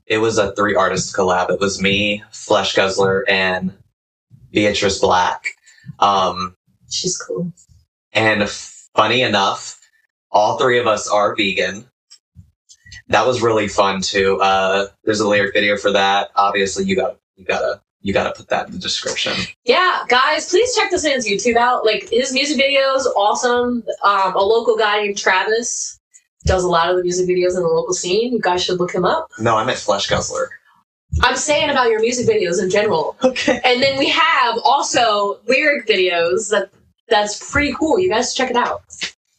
it 0.06 0.20
was 0.20 0.38
a 0.38 0.54
three 0.54 0.76
artist 0.76 1.16
collab. 1.16 1.50
It 1.50 1.60
was 1.60 1.82
me, 1.82 2.24
Flesh 2.32 2.76
Guzzler, 2.76 3.26
and 3.28 3.74
Beatrice 4.52 5.00
Black. 5.00 5.46
Um, 6.00 6.56
She's 6.90 7.18
cool. 7.18 7.52
and 8.14 8.48
funny 8.50 9.22
enough, 9.22 9.80
all 10.32 10.58
three 10.58 10.78
of 10.78 10.86
us 10.88 11.10
are 11.10 11.36
vegan. 11.36 11.86
That 13.08 13.26
was 13.26 13.42
really 13.42 13.68
fun 13.68 14.02
too. 14.02 14.40
Uh, 14.40 14.88
there's 15.04 15.22
a 15.22 15.28
lyric 15.28 15.54
video 15.54 15.76
for 15.76 15.92
that. 15.92 16.30
Obviously, 16.36 16.86
you 16.86 16.96
got 16.96 17.18
you 17.36 17.46
gotta 17.46 17.82
you 18.02 18.14
gotta 18.14 18.34
put 18.36 18.50
that 18.50 18.68
in 18.68 18.74
the 18.74 18.80
description. 18.80 19.34
Yeah, 19.66 20.00
guys, 20.08 20.50
please 20.50 20.76
check 20.76 20.92
this 20.92 21.04
man's 21.04 21.28
YouTube 21.28 21.56
out. 21.56 21.86
Like 21.86 22.10
his 22.10 22.34
music 22.34 22.58
videos, 22.58 23.06
awesome. 23.16 23.84
Um, 24.04 24.36
a 24.36 24.42
local 24.42 24.78
guy 24.78 25.04
named 25.04 25.18
Travis 25.18 26.00
does 26.46 26.64
a 26.64 26.68
lot 26.68 26.90
of 26.90 26.98
the 26.98 27.04
music 27.04 27.28
videos 27.28 27.56
in 27.56 27.62
the 27.62 27.68
local 27.68 27.94
scene. 27.94 28.34
You 28.34 28.40
guys 28.40 28.64
should 28.64 28.80
look 28.80 28.94
him 28.94 29.06
up. 29.06 29.28
No, 29.40 29.56
I 29.56 29.64
meant 29.64 29.78
Flesh 29.78 30.08
Guzzler. 30.08 30.50
I'm 31.22 31.36
saying 31.36 31.70
about 31.70 31.90
your 31.90 32.00
music 32.00 32.28
videos 32.28 32.62
in 32.62 32.70
general. 32.70 33.18
Okay. 33.24 33.60
And 33.64 33.84
then 33.84 33.98
we 34.00 34.10
have 34.10 34.58
also 34.64 35.40
lyric 35.48 35.88
videos 35.88 36.50
that 36.50 36.70
that's 37.10 37.52
pretty 37.52 37.74
cool. 37.78 38.00
You 38.00 38.10
guys 38.10 38.34
check 38.34 38.50
it 38.50 38.56
out. 38.56 38.82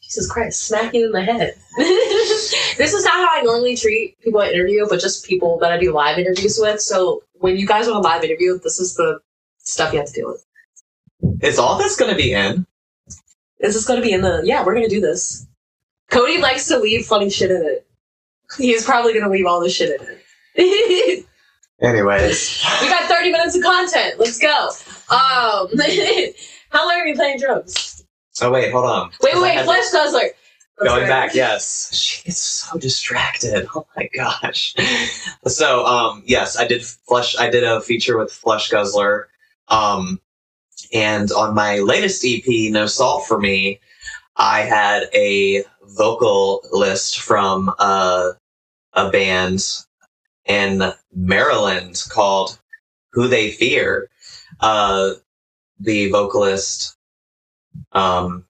Jesus 0.01 0.31
Christ, 0.31 0.61
smack 0.61 0.93
you 0.93 1.07
in 1.07 1.11
the 1.11 1.23
head. 1.23 1.55
this 1.77 2.93
is 2.93 3.03
not 3.03 3.15
how 3.15 3.39
I 3.39 3.41
normally 3.41 3.75
treat 3.75 4.19
people 4.21 4.41
I 4.41 4.49
interview, 4.49 4.85
but 4.87 4.99
just 4.99 5.25
people 5.25 5.57
that 5.59 5.71
I 5.71 5.79
do 5.79 5.91
live 5.91 6.19
interviews 6.19 6.59
with. 6.61 6.79
So 6.79 7.23
when 7.43 7.57
you 7.57 7.67
guys 7.67 7.87
want 7.87 7.97
a 7.97 8.01
live 8.01 8.23
interview, 8.23 8.57
this 8.59 8.79
is 8.79 8.95
the 8.95 9.19
stuff 9.57 9.91
you 9.91 9.99
have 9.99 10.07
to 10.07 10.13
deal 10.13 10.27
with. 10.27 10.45
Is 11.41 11.59
all 11.59 11.77
this 11.77 11.95
gonna 11.95 12.15
be 12.15 12.33
in? 12.33 12.65
Is 13.63 13.73
this 13.73 13.85
going 13.85 13.99
to 14.01 14.05
be 14.05 14.11
in 14.11 14.21
the? 14.21 14.41
Yeah, 14.43 14.63
we're 14.63 14.73
going 14.75 14.87
to 14.87 14.93
do 14.93 14.99
this. 14.99 15.47
Cody 16.11 16.37
likes 16.37 16.67
to 16.67 16.77
leave 16.79 17.05
funny 17.05 17.29
shit 17.29 17.49
in 17.49 17.63
it. 17.63 17.87
He's 18.57 18.83
probably 18.83 19.13
going 19.13 19.23
to 19.23 19.31
leave 19.31 19.45
all 19.45 19.61
the 19.61 19.69
shit 19.69 20.01
in 20.01 20.07
it. 20.55 21.25
Anyways, 21.81 22.65
we 22.81 22.89
got 22.89 23.09
30 23.09 23.31
minutes 23.31 23.55
of 23.55 23.63
content. 23.63 24.19
Let's 24.19 24.37
go. 24.37 24.67
Um, 25.09 25.69
how 26.69 26.87
long 26.87 26.99
are 26.99 27.07
you 27.07 27.15
playing 27.15 27.39
drums? 27.39 28.03
oh 28.41 28.51
wait, 28.51 28.71
hold 28.71 28.85
on. 28.85 29.11
Wait, 29.21 29.39
wait, 29.39 29.63
Flesh 29.63 29.91
Guzzler. 29.91 30.29
Going 30.81 31.07
back, 31.07 31.35
yes. 31.35 31.93
She's 31.93 32.37
so 32.37 32.77
distracted. 32.77 33.67
Oh 33.75 33.85
my 33.95 34.09
gosh. 34.13 34.75
So, 35.47 35.85
um, 35.85 36.23
yes, 36.25 36.57
I 36.57 36.67
did 36.67 36.83
flush 36.83 37.37
I 37.37 37.49
did 37.49 37.63
a 37.63 37.81
feature 37.81 38.17
with 38.17 38.31
Flesh 38.31 38.69
Guzzler, 38.69 39.29
um, 39.67 40.19
and 40.93 41.31
on 41.31 41.55
my 41.55 41.79
latest 41.79 42.23
EP, 42.25 42.71
No 42.71 42.85
Salt 42.85 43.25
for 43.27 43.39
Me, 43.39 43.79
I 44.35 44.61
had 44.61 45.09
a 45.13 45.63
vocal 45.83 46.61
list 46.71 47.19
from 47.19 47.73
uh, 47.79 48.31
a 48.93 49.09
band 49.09 49.63
in 50.45 50.91
Maryland 51.13 52.03
called 52.09 52.59
Who 53.13 53.27
They 53.27 53.51
Fear. 53.51 54.09
Uh, 54.59 55.13
the 55.79 56.09
vocalist, 56.11 56.95
um, 57.91 58.45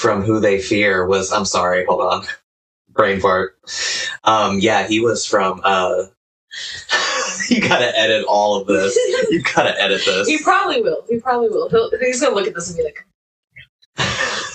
from 0.00 0.22
Who 0.22 0.40
They 0.40 0.58
Fear 0.58 1.06
was, 1.06 1.30
I'm 1.30 1.44
sorry, 1.44 1.84
hold 1.84 2.00
on. 2.00 2.24
Brain 2.88 3.20
fart. 3.20 3.56
Um, 4.24 4.58
yeah, 4.58 4.88
he 4.88 4.98
was 4.98 5.26
from, 5.26 5.60
uh, 5.62 6.04
you 7.50 7.60
gotta 7.60 7.96
edit 7.96 8.24
all 8.26 8.58
of 8.58 8.66
this. 8.66 8.96
You 9.30 9.42
gotta 9.54 9.78
edit 9.80 10.00
this. 10.06 10.26
He 10.26 10.38
probably 10.38 10.80
will. 10.80 11.04
He 11.08 11.20
probably 11.20 11.50
will. 11.50 11.68
He'll, 11.68 11.90
he's 12.00 12.20
to 12.20 12.30
look 12.30 12.48
at 12.48 12.54
this 12.54 12.70
and 12.70 12.78
be 12.78 12.84
like, 12.84 13.06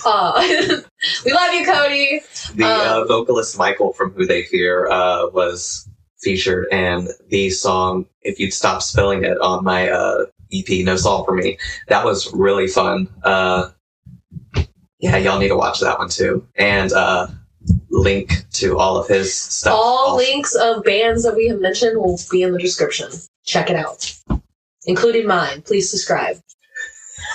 uh, 0.04 0.82
we 1.24 1.32
love 1.32 1.54
you, 1.54 1.64
Cody. 1.64 2.20
the 2.56 2.64
uh, 2.64 3.00
um, 3.02 3.08
vocalist 3.08 3.56
Michael 3.56 3.92
from 3.92 4.10
Who 4.12 4.26
They 4.26 4.42
Fear, 4.42 4.88
uh, 4.90 5.28
was 5.28 5.88
featured 6.18 6.66
and 6.72 7.08
the 7.28 7.50
song, 7.50 8.06
If 8.22 8.40
You'd 8.40 8.52
Stop 8.52 8.82
Spilling 8.82 9.22
It 9.24 9.38
on 9.38 9.62
my, 9.64 9.88
uh, 9.88 10.26
EP, 10.52 10.84
No 10.84 10.96
Salt 10.96 11.26
for 11.26 11.34
Me. 11.34 11.58
That 11.88 12.04
was 12.04 12.32
really 12.32 12.66
fun. 12.66 13.08
Yeah, 14.98 15.16
y'all 15.18 15.38
need 15.38 15.48
to 15.48 15.56
watch 15.56 15.80
that 15.80 15.98
one 15.98 16.08
too. 16.08 16.46
And, 16.56 16.92
uh, 16.92 17.26
link 17.90 18.32
to 18.52 18.78
all 18.78 18.96
of 18.96 19.08
his 19.08 19.36
stuff. 19.36 19.72
All 19.72 20.10
also. 20.10 20.16
links 20.16 20.54
of 20.54 20.84
bands 20.84 21.24
that 21.24 21.34
we 21.34 21.48
have 21.48 21.60
mentioned 21.60 21.98
will 21.98 22.18
be 22.30 22.42
in 22.42 22.52
the 22.52 22.58
description. 22.58 23.10
Check 23.44 23.70
it 23.70 23.76
out, 23.76 24.12
including 24.86 25.26
mine. 25.26 25.62
Please 25.62 25.90
subscribe. 25.90 26.36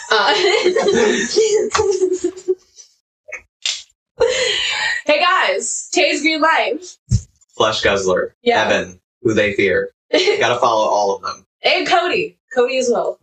Uh, 0.09 0.33
hey 5.05 5.19
guys, 5.19 5.89
Tay's 5.91 6.21
Green 6.21 6.41
Life. 6.41 6.97
Flesh 7.57 7.81
Guzzler, 7.81 8.33
Yeah. 8.41 8.63
Evan, 8.65 8.99
Who 9.21 9.33
They 9.33 9.53
Fear. 9.53 9.89
Gotta 10.11 10.59
follow 10.59 10.87
all 10.87 11.15
of 11.15 11.21
them. 11.21 11.45
and 11.63 11.87
Cody. 11.87 12.37
Cody 12.53 12.77
as 12.77 12.89
well. 12.89 13.19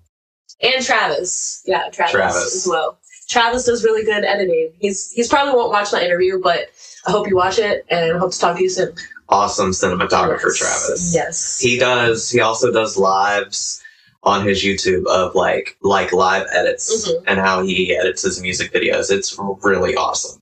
And 0.60 0.84
Travis. 0.84 1.62
Yeah, 1.66 1.88
Travis, 1.90 2.12
Travis. 2.12 2.56
as 2.56 2.66
well. 2.68 2.98
Travis 3.28 3.64
does 3.66 3.84
really 3.84 4.04
good 4.04 4.24
editing. 4.24 4.72
He's 4.80 5.10
he's 5.12 5.28
probably 5.28 5.54
won't 5.54 5.70
watch 5.70 5.92
my 5.92 6.02
interview, 6.02 6.40
but 6.42 6.70
I 7.06 7.10
hope 7.10 7.28
you 7.28 7.36
watch 7.36 7.58
it 7.58 7.84
and 7.90 8.16
I 8.16 8.18
hope 8.18 8.32
to 8.32 8.38
talk 8.38 8.56
to 8.56 8.62
you 8.62 8.70
soon. 8.70 8.94
Awesome 9.28 9.70
cinematographer, 9.72 10.44
Yes. 10.44 10.58
Travis. 10.58 11.14
Yes. 11.14 11.58
He 11.60 11.78
does, 11.78 12.30
he 12.30 12.40
also 12.40 12.72
does 12.72 12.96
lives 12.96 13.82
on 14.22 14.46
his 14.46 14.64
YouTube 14.64 15.06
of 15.06 15.34
like, 15.34 15.76
like 15.82 16.12
live 16.12 16.46
edits 16.52 17.08
Mhm. 17.08 17.24
and 17.26 17.38
how 17.38 17.62
he 17.62 17.94
edits 17.94 18.22
his 18.22 18.40
music 18.40 18.72
videos. 18.72 19.10
It's 19.10 19.36
really 19.62 19.94
awesome. 19.94 20.40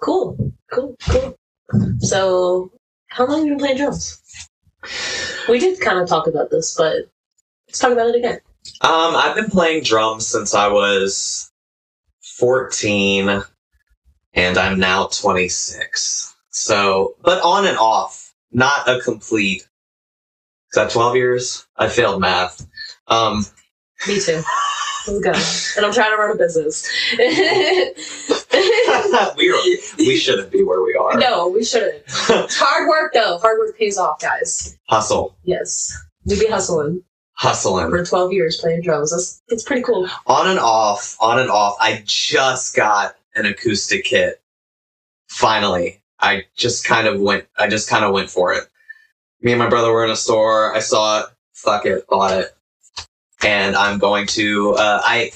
Cool. 0.00 0.52
Cool. 0.72 0.96
Cool. 1.08 1.36
So 2.00 2.72
how 3.08 3.26
long 3.26 3.38
have 3.40 3.44
you 3.46 3.52
been 3.52 3.58
playing 3.58 3.76
drums? 3.76 4.22
We 5.48 5.58
did 5.58 5.80
kind 5.80 5.98
of 5.98 6.08
talk 6.08 6.26
about 6.26 6.50
this, 6.50 6.74
but 6.74 6.96
let's 7.66 7.78
talk 7.78 7.92
about 7.92 8.08
it 8.08 8.14
again. 8.16 8.40
Um, 8.80 9.16
I've 9.16 9.34
been 9.36 9.50
playing 9.50 9.82
drums 9.84 10.26
since 10.26 10.54
I 10.54 10.68
was 10.68 11.50
14 12.38 13.42
and 14.34 14.58
I'm 14.58 14.78
now 14.78 15.06
26. 15.08 16.36
So, 16.50 17.14
but 17.22 17.42
on 17.42 17.66
and 17.66 17.78
off, 17.78 18.32
not 18.52 18.88
a 18.88 19.00
complete. 19.00 19.62
Is 19.62 20.74
that 20.74 20.90
12 20.90 21.16
years? 21.16 21.66
I 21.76 21.88
failed 21.88 22.20
math. 22.20 22.66
Um, 23.08 23.44
Me 24.06 24.20
too. 24.20 24.42
Let's 25.06 25.20
go. 25.20 25.32
And 25.78 25.86
I'm 25.86 25.92
trying 25.92 26.10
to 26.10 26.16
run 26.16 26.32
a 26.32 26.36
business. 26.36 26.86
we 29.36 29.50
were, 29.50 29.58
we 29.98 30.16
shouldn't 30.16 30.50
be 30.52 30.62
where 30.62 30.82
we 30.82 30.94
are. 30.94 31.18
No, 31.18 31.48
we 31.48 31.64
shouldn't. 31.64 32.02
It's 32.06 32.56
hard 32.60 32.88
work 32.88 33.12
though. 33.14 33.38
Hard 33.38 33.58
work 33.58 33.78
pays 33.78 33.96
off, 33.96 34.20
guys. 34.20 34.76
Hustle, 34.88 35.34
Yes. 35.44 35.96
We 36.26 36.38
be 36.38 36.46
hustling 36.46 37.02
hustling. 37.38 37.88
for 37.88 38.04
12 38.04 38.32
years 38.32 38.56
playing 38.58 38.82
drums. 38.82 39.10
That's 39.12 39.40
it's 39.48 39.62
pretty 39.62 39.82
cool. 39.82 40.08
on 40.26 40.48
and 40.48 40.58
off, 40.58 41.16
on 41.20 41.38
and 41.38 41.50
off. 41.50 41.76
I 41.80 42.02
just 42.04 42.76
got 42.76 43.16
an 43.34 43.46
acoustic 43.46 44.04
kit. 44.04 44.42
Finally, 45.28 46.00
I 46.20 46.44
just 46.56 46.84
kind 46.84 47.06
of 47.06 47.20
went. 47.20 47.46
I 47.58 47.68
just 47.68 47.88
kind 47.88 48.04
of 48.04 48.12
went 48.12 48.30
for 48.30 48.52
it. 48.52 48.64
Me 49.40 49.52
and 49.52 49.58
my 49.58 49.68
brother 49.68 49.92
were 49.92 50.04
in 50.04 50.10
a 50.10 50.16
store. 50.16 50.74
I 50.74 50.80
saw 50.80 51.20
it. 51.20 51.26
Fuck 51.52 51.86
it, 51.86 52.06
bought 52.08 52.38
it, 52.38 52.56
and 53.42 53.76
I'm 53.76 53.98
going 53.98 54.26
to. 54.28 54.74
Uh, 54.74 55.00
I, 55.04 55.32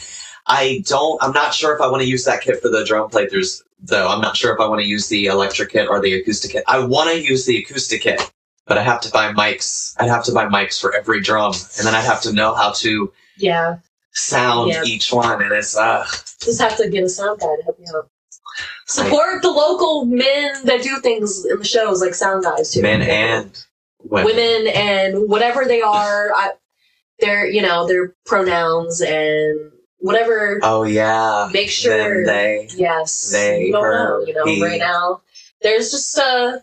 I 0.47 0.83
don't. 0.87 1.23
I'm 1.23 1.33
not 1.33 1.53
sure 1.53 1.75
if 1.75 1.81
I 1.81 1.89
want 1.91 2.03
to 2.03 2.09
use 2.09 2.25
that 2.25 2.43
kit 2.43 2.61
for 2.63 2.69
the 2.69 2.85
drum 2.85 3.11
playthroughs, 3.11 3.63
though. 3.81 4.09
I'm 4.09 4.21
not 4.21 4.37
sure 4.37 4.55
if 4.55 4.61
I 4.61 4.69
want 4.69 4.81
to 4.81 4.87
use 4.87 5.09
the 5.09 5.27
electric 5.27 5.71
kit 5.71 5.89
or 5.89 6.01
the 6.01 6.15
acoustic 6.15 6.53
kit. 6.53 6.65
I 6.69 6.79
want 6.79 7.11
to 7.11 7.21
use 7.21 7.45
the 7.45 7.59
acoustic 7.59 8.03
kit, 8.03 8.33
but 8.67 8.79
I 8.79 8.83
have 8.83 9.01
to 9.03 9.11
buy 9.11 9.33
mics. 9.33 9.95
I'd 9.99 10.09
have 10.09 10.25
to 10.25 10.33
buy 10.33 10.47
mics 10.47 10.81
for 10.81 10.95
every 10.95 11.21
drum, 11.21 11.53
and 11.79 11.87
then 11.87 11.95
I'd 11.95 12.05
have 12.05 12.23
to 12.23 12.33
know 12.33 12.55
how 12.55 12.73
to 12.73 13.13
Yeah. 13.37 13.77
sound 14.13 14.71
Yeah. 14.71 14.85
each 14.85 15.13
one, 15.13 15.43
and 15.43 15.53
it's 15.53 15.77
uh 15.77 16.07
Just 16.41 16.61
have 16.61 16.77
to 16.77 16.89
get 16.89 17.05
a 17.05 17.09
sound 17.09 17.41
guy 17.41 17.47
to 17.57 17.63
help 17.65 17.79
you 17.79 17.87
out. 17.97 18.09
Support 18.87 19.43
the 19.43 19.51
local 19.51 20.05
men 20.05 20.65
that 20.65 20.83
do 20.83 21.01
things 21.01 21.45
in 21.47 21.59
the 21.59 21.65
shows, 21.65 22.03
like 22.03 22.15
sound 22.15 22.45
guys 22.45 22.73
too. 22.73 22.83
men 22.83 23.01
and 23.03 23.65
women. 24.03 24.27
women 24.37 24.67
and 24.75 25.29
whatever 25.31 25.65
they 25.65 25.81
are. 25.81 26.31
I, 26.35 26.51
they're 27.21 27.47
you 27.47 27.63
know 27.63 27.87
their 27.87 28.15
pronouns 28.27 29.01
and 29.01 29.71
whatever. 29.99 30.59
Oh 30.63 30.83
yeah, 30.83 31.49
Make 31.53 31.71
sure. 31.71 32.25
Them, 32.25 32.35
they. 32.35 32.69
yes, 32.77 33.31
they, 33.33 33.67
you 33.67 33.73
don't 33.73 33.85
her, 33.85 34.21
know. 34.21 34.27
You 34.27 34.35
know, 34.35 34.45
he. 34.45 34.63
right 34.63 34.81
now 34.81 35.23
there's 35.63 35.91
just 35.93 36.19
a, 36.19 36.63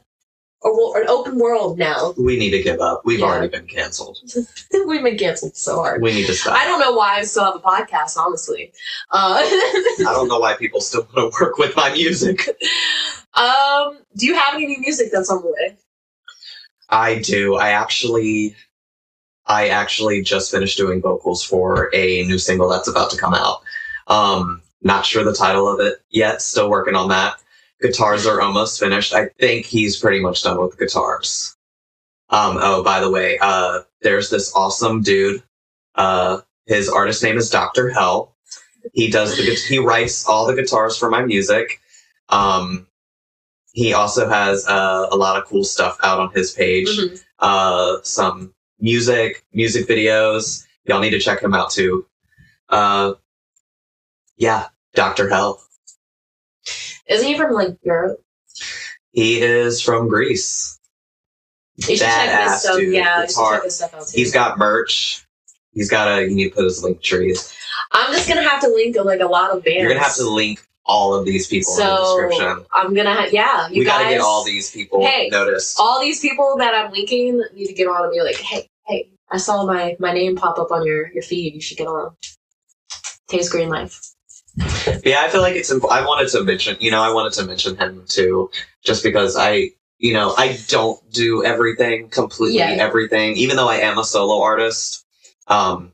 a 0.63 0.67
wo- 0.69 0.93
an 0.93 1.07
open 1.07 1.37
world 1.39 1.77
now. 1.77 2.13
We 2.17 2.37
need 2.37 2.49
to 2.51 2.61
give 2.61 2.79
up. 2.81 3.01
We've 3.05 3.19
Yeah. 3.19 3.25
already 3.27 3.47
been 3.47 3.65
canceled. 3.67 4.17
We've 4.87 5.01
been 5.03 5.17
canceled 5.17 5.55
so 5.55 5.77
hard. 5.77 6.01
We 6.01 6.11
need 6.13 6.27
to 6.27 6.33
stop. 6.33 6.53
I 6.57 6.65
don't 6.65 6.79
know 6.81 6.91
why 6.93 7.17
I 7.19 7.23
still 7.23 7.45
have 7.45 7.55
a 7.55 7.59
podcast, 7.59 8.17
honestly. 8.17 8.73
Uh, 9.11 9.37
I 9.41 9.95
don't 9.99 10.27
know 10.27 10.39
why 10.39 10.55
people 10.55 10.81
still 10.81 11.07
want 11.15 11.33
to 11.33 11.43
work 11.43 11.57
with 11.57 11.75
my 11.77 11.91
music. 11.93 12.49
um, 13.35 13.99
do 14.17 14.25
you 14.25 14.35
have 14.35 14.55
any 14.55 14.67
new 14.67 14.79
music 14.79 15.09
that's 15.13 15.29
on 15.29 15.41
the 15.41 15.47
way? 15.47 15.77
I 16.89 17.19
do. 17.19 17.55
I 17.55 17.69
actually, 17.69 18.55
I 19.45 19.69
actually 19.69 20.21
just 20.23 20.51
finished 20.51 20.77
doing 20.77 21.01
vocals 21.01 21.43
for 21.43 21.89
a 21.93 22.23
new 22.25 22.37
single 22.37 22.67
that's 22.67 22.87
about 22.87 23.11
to 23.11 23.17
come 23.17 23.33
out. 23.33 23.61
Um, 24.07 24.61
not 24.81 25.05
sure 25.05 25.23
the 25.23 25.33
title 25.33 25.67
of 25.67 25.79
it 25.79 26.01
yet. 26.09 26.41
Still 26.41 26.69
working 26.69 26.95
on 26.95 27.09
that. 27.09 27.35
Guitars 27.81 28.25
are 28.25 28.41
almost 28.41 28.79
finished. 28.79 29.13
I 29.13 29.27
think 29.39 29.65
he's 29.65 29.97
pretty 29.97 30.19
much 30.19 30.43
done 30.43 30.59
with 30.59 30.71
the 30.71 30.85
guitars. 30.85 31.55
Um, 32.29 32.57
oh, 32.61 32.83
by 32.83 32.99
the 32.99 33.09
way, 33.09 33.37
uh, 33.41 33.79
there's 34.01 34.29
this 34.29 34.53
awesome 34.55 35.01
dude. 35.01 35.41
Uh, 35.95 36.41
his 36.67 36.89
artist 36.89 37.23
name 37.23 37.37
is 37.37 37.49
Dr. 37.49 37.89
Hell. 37.89 38.35
He 38.93 39.09
does 39.09 39.35
the, 39.37 39.55
he 39.67 39.79
writes 39.79 40.25
all 40.27 40.45
the 40.45 40.55
guitars 40.55 40.97
for 40.97 41.09
my 41.09 41.23
music. 41.23 41.79
Um, 42.29 42.87
he 43.73 43.93
also 43.93 44.27
has 44.29 44.67
uh, 44.67 45.07
a 45.11 45.15
lot 45.15 45.37
of 45.37 45.45
cool 45.47 45.63
stuff 45.63 45.97
out 46.03 46.19
on 46.19 46.31
his 46.33 46.51
page 46.51 46.87
Mhm. 46.87 47.23
uh, 47.39 47.97
some 48.03 48.53
music, 48.79 49.43
music 49.53 49.87
videos. 49.87 50.65
Y'all 50.85 50.99
need 50.99 51.09
to 51.11 51.19
check 51.19 51.41
him 51.41 51.53
out 51.53 51.71
too. 51.71 52.05
Uh, 52.69 53.13
yeah, 54.37 54.67
Dr. 54.93 55.29
Hell. 55.29 55.61
Isn't 57.09 57.27
he 57.27 57.37
from 57.37 57.53
like 57.53 57.77
Europe? 57.83 58.21
He 59.11 59.41
is 59.41 59.81
from 59.81 60.07
Greece. 60.07 60.79
You 61.77 61.83
should 61.97 61.99
check 61.99 62.29
Badass 62.29 62.57
stuff. 62.57 62.77
dude. 62.77 62.93
Yeah, 62.93 63.21
you 63.21 63.27
check 63.27 63.63
his 63.63 63.75
stuff 63.77 63.93
out 63.93 64.07
too. 64.07 64.17
He's 64.17 64.33
got 64.33 64.57
merch. 64.57 65.25
He's 65.73 65.89
got 65.89 66.07
a. 66.07 66.21
You 66.27 66.35
need 66.35 66.49
to 66.49 66.55
put 66.55 66.63
his 66.65 66.83
link 66.83 67.01
trees. 67.01 67.53
I'm 67.91 68.13
just 68.13 68.27
gonna 68.27 68.47
have 68.47 68.61
to 68.61 68.67
link 68.69 68.95
like 69.03 69.21
a 69.21 69.25
lot 69.25 69.51
of 69.51 69.63
bands. 69.63 69.79
You're 69.79 69.89
gonna 69.89 70.03
have 70.03 70.15
to 70.15 70.29
link 70.29 70.61
all 70.85 71.13
of 71.15 71.25
these 71.25 71.47
people 71.47 71.73
in 71.73 71.79
the 71.79 72.05
So 72.05 72.21
description. 72.27 72.65
I'm 72.73 72.93
gonna 72.93 73.13
ha- 73.13 73.27
yeah, 73.31 73.67
you 73.69 73.79
we 73.79 73.85
guys. 73.85 73.93
gotta 74.03 74.09
get 74.09 74.21
all 74.21 74.43
these 74.43 74.71
people 74.71 75.05
Hey. 75.05 75.29
noticed. 75.31 75.79
all 75.79 76.01
these 76.01 76.19
people 76.19 76.55
that 76.57 76.73
I'm 76.73 76.91
linking 76.91 77.43
need 77.53 77.67
to 77.67 77.73
get 77.73 77.87
on 77.87 78.03
and 78.03 78.11
be 78.11 78.21
like, 78.21 78.37
hey, 78.37 78.67
hey, 78.87 79.09
I 79.31 79.37
saw 79.37 79.65
my 79.65 79.95
my 79.99 80.11
name 80.13 80.35
pop 80.35 80.59
up 80.59 80.71
on 80.71 80.85
your 80.85 81.11
your 81.13 81.23
feed. 81.23 81.53
You 81.55 81.61
should 81.61 81.77
get 81.77 81.87
on. 81.87 82.15
Tay's 83.27 83.49
Green 83.49 83.69
Life. 83.69 84.01
Yeah, 85.05 85.21
I 85.21 85.29
feel 85.29 85.41
like 85.41 85.55
it's. 85.55 85.71
Imp- 85.71 85.91
I 85.91 86.05
wanted 86.05 86.29
to 86.29 86.43
mention. 86.43 86.77
You 86.79 86.91
know, 86.91 87.01
I 87.01 87.13
wanted 87.13 87.33
to 87.33 87.45
mention 87.45 87.77
him 87.77 88.03
too, 88.07 88.51
just 88.83 89.03
because 89.03 89.35
I. 89.37 89.71
You 89.97 90.13
know, 90.13 90.33
I 90.37 90.57
don't 90.69 90.97
do 91.11 91.43
everything 91.43 92.07
completely. 92.09 92.59
Yeah. 92.59 92.69
Everything, 92.69 93.35
even 93.35 93.57
though 93.57 93.67
I 93.67 93.77
am 93.77 93.97
a 93.97 94.03
solo 94.03 94.41
artist. 94.41 95.05
Um, 95.47 95.93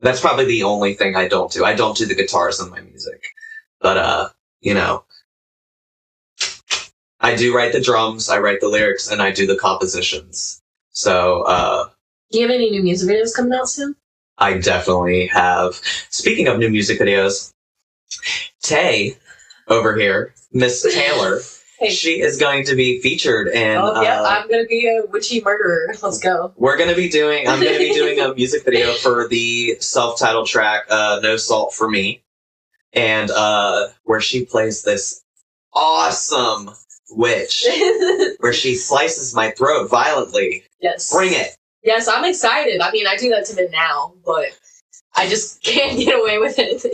that's 0.00 0.20
probably 0.20 0.44
the 0.44 0.62
only 0.64 0.94
thing 0.94 1.16
I 1.16 1.26
don't 1.26 1.50
do. 1.50 1.64
I 1.64 1.74
don't 1.74 1.96
do 1.96 2.06
the 2.06 2.14
guitars 2.14 2.60
in 2.60 2.70
my 2.70 2.80
music, 2.80 3.22
but 3.80 3.96
uh, 3.96 4.28
you 4.60 4.74
know, 4.74 5.04
I 7.20 7.34
do 7.34 7.54
write 7.54 7.72
the 7.72 7.80
drums, 7.80 8.28
I 8.28 8.38
write 8.38 8.60
the 8.60 8.68
lyrics, 8.68 9.10
and 9.10 9.20
I 9.20 9.32
do 9.32 9.46
the 9.46 9.56
compositions. 9.56 10.62
So 10.90 11.42
uh, 11.42 11.88
Do 12.30 12.38
you 12.38 12.46
have 12.46 12.54
any 12.54 12.70
new 12.70 12.82
music 12.82 13.08
videos 13.08 13.34
coming 13.34 13.54
out 13.54 13.68
soon? 13.68 13.96
I 14.38 14.58
definitely 14.58 15.26
have. 15.28 15.74
Speaking 16.10 16.46
of 16.46 16.58
new 16.58 16.70
music 16.70 17.00
videos, 17.00 17.52
Tay 18.62 19.16
over 19.68 19.96
here, 19.96 20.34
Miss 20.52 20.82
Taylor, 20.94 21.40
Hey. 21.78 21.90
she 21.90 22.20
is 22.20 22.38
going 22.38 22.64
to 22.66 22.74
be 22.74 23.00
featured 23.00 23.46
in. 23.48 23.76
oh 23.78 24.02
yeah, 24.02 24.20
uh, 24.20 24.24
I'm 24.24 24.48
gonna 24.50 24.64
be 24.64 24.88
a 24.88 25.06
witchy 25.10 25.40
murderer. 25.40 25.94
Let's 26.02 26.18
go. 26.18 26.52
we're 26.56 26.76
going 26.76 26.90
to 26.90 26.96
be 26.96 27.08
doing. 27.08 27.46
I'm 27.46 27.60
going 27.60 27.72
to 27.74 27.78
be 27.78 27.92
doing 27.94 28.18
a 28.18 28.34
music 28.36 28.64
video 28.64 28.94
for 28.94 29.28
the 29.28 29.76
self-titled 29.80 30.48
track 30.48 30.86
uh, 30.90 31.20
"No 31.22 31.36
Salt 31.36 31.72
for 31.74 31.88
Me," 31.88 32.20
and 32.92 33.30
uh, 33.30 33.88
where 34.04 34.20
she 34.20 34.44
plays 34.44 34.82
this 34.82 35.22
awesome 35.72 36.70
witch, 37.10 37.64
where 38.40 38.52
she 38.52 38.74
slices 38.74 39.32
my 39.34 39.50
throat 39.52 39.88
violently. 39.88 40.64
yes. 40.80 41.12
Bring 41.12 41.32
it. 41.32 41.56
Yes, 41.84 42.08
I'm 42.08 42.24
excited. 42.24 42.80
I 42.80 42.90
mean, 42.90 43.06
I 43.06 43.16
do 43.16 43.30
that 43.30 43.46
to 43.46 43.54
men 43.54 43.70
now, 43.70 44.14
but 44.26 44.46
I 45.18 45.28
just 45.28 45.62
can't 45.64 45.98
get 45.98 46.18
away 46.18 46.38
with 46.38 46.54
it. 46.58 46.84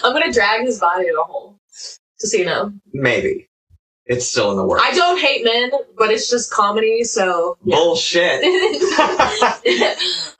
I'm 0.04 0.12
gonna 0.12 0.32
drag 0.32 0.64
his 0.64 0.78
body 0.80 1.06
in 1.08 1.14
a 1.14 1.22
hole. 1.22 1.58
Just 2.20 2.32
so 2.32 2.38
you 2.38 2.44
know. 2.44 2.72
Maybe 2.92 3.48
it's 4.08 4.26
still 4.26 4.50
in 4.50 4.56
the 4.56 4.64
works. 4.64 4.82
I 4.84 4.92
don't 4.94 5.20
hate 5.20 5.44
men, 5.44 5.70
but 5.96 6.10
it's 6.10 6.28
just 6.28 6.50
comedy, 6.50 7.04
so 7.04 7.56
yeah. 7.62 7.76
Bullshit. 7.76 8.42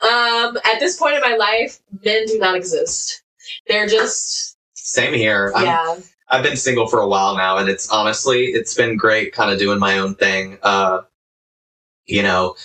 um, 0.03 0.59
at 0.65 0.81
this 0.81 0.97
point 0.97 1.15
in 1.15 1.21
my 1.21 1.37
life, 1.39 1.79
men 2.05 2.27
do 2.27 2.39
not 2.39 2.57
exist. 2.57 3.23
They're 3.67 3.87
just 3.87 4.57
Same 4.75 5.15
here. 5.15 5.53
I'm 5.55 5.67
yeah. 5.67 5.97
I've 6.31 6.43
been 6.43 6.57
single 6.57 6.89
for 6.89 7.01
a 7.01 7.09
while 7.09 7.37
now, 7.37 7.59
and 7.59 7.69
it's 7.69 7.91
honestly 7.91 8.47
it's 8.47 8.75
been 8.75 8.97
great, 8.97 9.33
kind 9.33 9.51
of 9.51 9.59
doing 9.59 9.79
my 9.79 9.99
own 9.99 10.15
thing. 10.15 10.59
Uh, 10.63 11.03
you 12.07 12.23
know, 12.23 12.57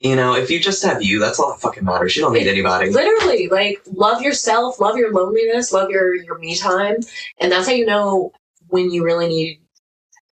you 0.00 0.14
know, 0.14 0.34
if 0.34 0.50
you 0.50 0.60
just 0.60 0.84
have 0.84 1.02
you, 1.02 1.18
that's 1.18 1.40
all 1.40 1.50
that 1.50 1.60
fucking 1.60 1.84
matters. 1.84 2.14
You 2.14 2.22
don't 2.22 2.32
need 2.32 2.46
anybody. 2.46 2.90
Literally, 2.90 3.48
like 3.48 3.82
love 3.86 4.22
yourself, 4.22 4.78
love 4.80 4.96
your 4.96 5.12
loneliness, 5.12 5.72
love 5.72 5.90
your 5.90 6.14
your 6.14 6.38
me 6.38 6.56
time, 6.56 6.96
and 7.40 7.50
that's 7.50 7.66
how 7.66 7.74
you 7.74 7.84
know 7.84 8.32
when 8.68 8.90
you 8.90 9.04
really 9.04 9.26
need. 9.26 9.60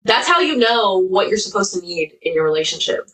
That's 0.06 0.28
how 0.28 0.40
you 0.40 0.56
know 0.56 0.98
what 0.98 1.28
you're 1.28 1.38
supposed 1.38 1.72
to 1.72 1.80
need 1.80 2.12
in 2.20 2.34
your 2.34 2.44
relationship. 2.44 3.08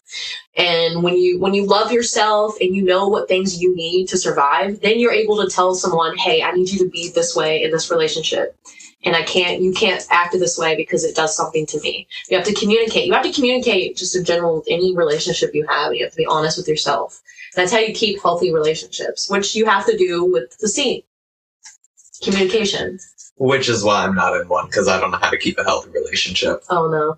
And 0.57 1.05
when 1.05 1.17
you 1.17 1.39
when 1.39 1.55
you 1.55 1.67
love 1.67 1.93
yourself 1.93 2.57
and 2.61 2.75
you 2.75 2.83
know 2.83 3.07
what 3.07 3.29
things 3.29 3.63
you 3.63 3.77
need 3.77 4.09
to 4.09 4.19
survive, 4.19 4.81
then 4.81 4.99
you're 4.99 5.13
able 5.13 5.41
to 5.45 5.49
tell 5.49 5.77
someone, 5.77 6.17
"Hey, 6.17 6.43
I 6.43 6.51
need 6.51 6.69
you 6.69 6.81
to 6.81 6.91
be 6.91 7.11
this 7.11 7.37
way 7.37 7.63
in 7.63 7.71
this 7.71 7.93
relationship." 7.93 8.57
And 9.03 9.17
I 9.17 9.23
can't, 9.23 9.63
you 9.63 9.73
can't 9.73 10.07
act 10.11 10.33
this 10.33 10.59
way 10.59 10.77
because 10.77 11.05
it 11.05 11.17
does 11.17 11.35
something 11.35 11.65
to 11.67 11.81
me. 11.81 12.07
You 12.29 12.37
have 12.37 12.47
to 12.47 12.55
communicate. 12.55 13.07
You 13.07 13.15
have 13.15 13.25
to 13.25 13.33
communicate 13.33 13.97
just 13.97 14.15
in 14.15 14.25
general 14.25 14.57
with 14.57 14.67
any 14.69 14.95
relationship 14.95 15.55
you 15.55 15.67
have. 15.67 15.95
You 15.95 16.05
have 16.05 16.13
to 16.13 16.19
be 16.19 16.27
honest 16.27 16.59
with 16.59 16.69
yourself. 16.69 17.23
That's 17.55 17.73
how 17.73 17.79
you 17.79 17.95
keep 17.95 18.23
healthy 18.23 18.53
relationships, 18.53 19.29
which 19.31 19.55
you 19.55 19.65
have 19.67 19.87
to 19.87 19.97
do 19.97 20.25
with 20.25 20.57
the 20.59 20.69
scene. 20.69 21.03
Communication. 22.23 22.99
Which 23.37 23.71
is 23.71 23.83
why 23.83 24.05
I'm 24.05 24.15
not 24.15 24.39
in 24.39 24.49
one 24.49 24.67
because 24.67 24.87
I 24.87 25.01
don't 25.01 25.11
know 25.11 25.17
how 25.17 25.31
to 25.31 25.39
keep 25.39 25.59
a 25.59 25.65
healthy 25.65 25.91
relationship. 25.91 26.63
Oh 26.69 26.89
no. 26.89 27.17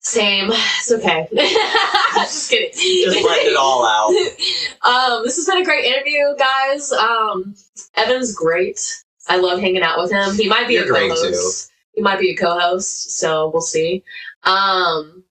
Same. 0.00 0.50
It's 0.52 0.92
okay. 0.92 1.26
Just 2.14 2.48
kidding. 2.48 2.70
Just 2.72 3.24
letting 3.24 3.50
it 3.50 3.56
all 3.56 3.84
out. 3.84 4.10
um, 4.84 5.24
this 5.24 5.34
has 5.34 5.46
been 5.46 5.58
a 5.58 5.64
great 5.64 5.84
interview, 5.84 6.36
guys. 6.38 6.92
Um, 6.92 7.56
Evan's 7.96 8.32
great. 8.32 9.02
I 9.28 9.36
love 9.38 9.60
hanging 9.60 9.82
out 9.82 9.98
with 10.00 10.10
him. 10.12 10.34
He 10.34 10.48
might 10.48 10.68
be 10.68 10.74
You're 10.74 10.84
a 10.94 11.08
co-host. 11.08 11.70
He 11.92 12.02
might 12.02 12.20
be 12.20 12.30
a 12.30 12.36
co-host, 12.36 13.18
so 13.18 13.50
we'll 13.50 13.62
see. 13.62 14.04
Um, 14.44 15.24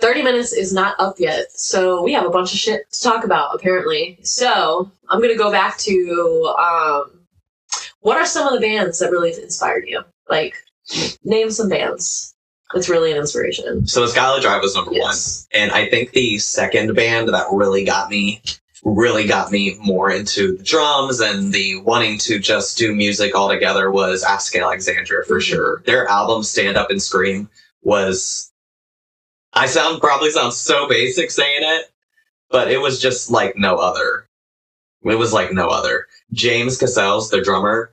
30 0.00 0.22
minutes 0.22 0.52
is 0.52 0.72
not 0.72 0.96
up 0.98 1.16
yet, 1.18 1.50
so 1.52 2.02
we 2.02 2.12
have 2.12 2.26
a 2.26 2.30
bunch 2.30 2.52
of 2.52 2.58
shit 2.58 2.90
to 2.92 3.02
talk 3.02 3.24
about, 3.24 3.54
apparently. 3.54 4.18
So, 4.22 4.90
I'm 5.08 5.20
gonna 5.20 5.36
go 5.36 5.50
back 5.50 5.78
to 5.78 6.54
um, 6.58 7.20
what 8.00 8.18
are 8.18 8.26
some 8.26 8.46
of 8.46 8.54
the 8.54 8.60
bands 8.60 8.98
that 8.98 9.10
really 9.10 9.32
inspired 9.32 9.84
you? 9.86 10.02
Like, 10.28 10.54
name 11.24 11.50
some 11.50 11.68
bands. 11.68 12.34
That's 12.74 12.88
really 12.88 13.12
an 13.12 13.18
inspiration. 13.18 13.86
So 13.86 14.06
Skylit 14.06 14.40
Drive 14.42 14.62
was 14.62 14.74
number 14.74 14.92
Yes. 14.92 15.46
one. 15.52 15.62
And 15.62 15.72
I 15.72 15.88
think 15.88 16.12
the 16.12 16.38
second 16.38 16.94
band 16.94 17.28
that 17.28 17.46
really 17.52 17.84
got 17.84 18.10
me 18.10 18.42
really 18.84 19.26
got 19.26 19.52
me 19.52 19.76
more 19.80 20.10
into 20.10 20.56
the 20.56 20.62
drums 20.64 21.20
and 21.20 21.52
the 21.52 21.76
wanting 21.82 22.18
to 22.18 22.38
just 22.38 22.76
do 22.76 22.94
music 22.94 23.34
all 23.34 23.48
together 23.48 23.90
was 23.90 24.24
Asking 24.24 24.62
Alexandria 24.62 25.22
for 25.24 25.38
Mhm. 25.38 25.42
sure. 25.44 25.82
Their 25.86 26.08
album 26.08 26.42
Stand 26.42 26.76
Up 26.76 26.90
and 26.90 27.00
Scream 27.02 27.48
was 27.82 28.50
I 29.54 29.66
sound 29.66 30.00
probably 30.00 30.30
sound 30.30 30.54
so 30.54 30.88
basic 30.88 31.30
saying 31.30 31.60
it, 31.62 31.90
but 32.50 32.70
it 32.70 32.78
was 32.80 32.98
just 33.00 33.30
like 33.30 33.54
no 33.56 33.76
other. 33.76 34.26
It 35.04 35.16
was 35.16 35.32
like 35.32 35.52
no 35.52 35.68
other. 35.68 36.06
James 36.32 36.78
Cassell's 36.78 37.28
the 37.28 37.42
drummer, 37.42 37.92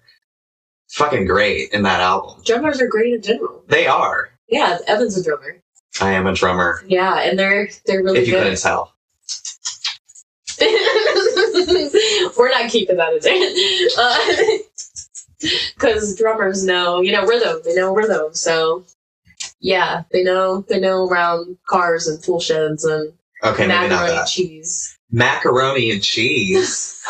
fucking 0.92 1.26
great 1.26 1.72
in 1.74 1.84
that 1.84 2.00
album. 2.00 2.42
Drummers 2.46 2.80
are 2.82 2.88
great 2.88 3.14
in 3.14 3.22
general. 3.22 3.64
They 3.68 3.88
are. 3.88 4.30
Yeah, 4.48 4.78
Evan's 4.88 5.18
a 5.18 5.24
drummer. 5.24 5.62
I 6.02 6.12
am 6.14 6.28
a 6.28 6.34
drummer. 6.34 6.82
Yeah, 6.88 7.20
and 7.20 7.38
they're 7.38 7.70
they're 7.86 8.04
really 8.04 8.20
if 8.20 8.28
you 8.28 8.34
good. 8.34 8.44
couldn't 8.44 8.60
tell. 8.62 8.94
We're 12.38 12.50
not 12.50 12.70
keeping 12.70 12.98
that 12.98 13.14
in. 13.14 14.62
Because 15.76 16.16
drummers 16.18 16.64
know, 16.64 17.02
you 17.02 17.12
know, 17.12 17.26
rhythm. 17.26 17.62
They 17.64 17.76
know 17.76 17.94
rhythm. 17.94 18.34
So, 18.34 18.86
yeah, 19.60 20.04
they 20.12 20.24
know 20.24 20.62
they 20.68 20.80
know 20.80 21.08
around 21.08 21.58
cars 21.68 22.08
and 22.08 22.22
tool 22.22 22.40
sheds 22.40 22.84
and 22.86 23.14
Okay, 23.44 23.68
maybe 23.68 23.88
not 23.88 24.02
macaroni 24.02 24.18
and 24.18 24.28
cheese. 24.28 24.98
Macaroni 25.12 25.92
and 25.92 26.04
cheese. 26.04 27.02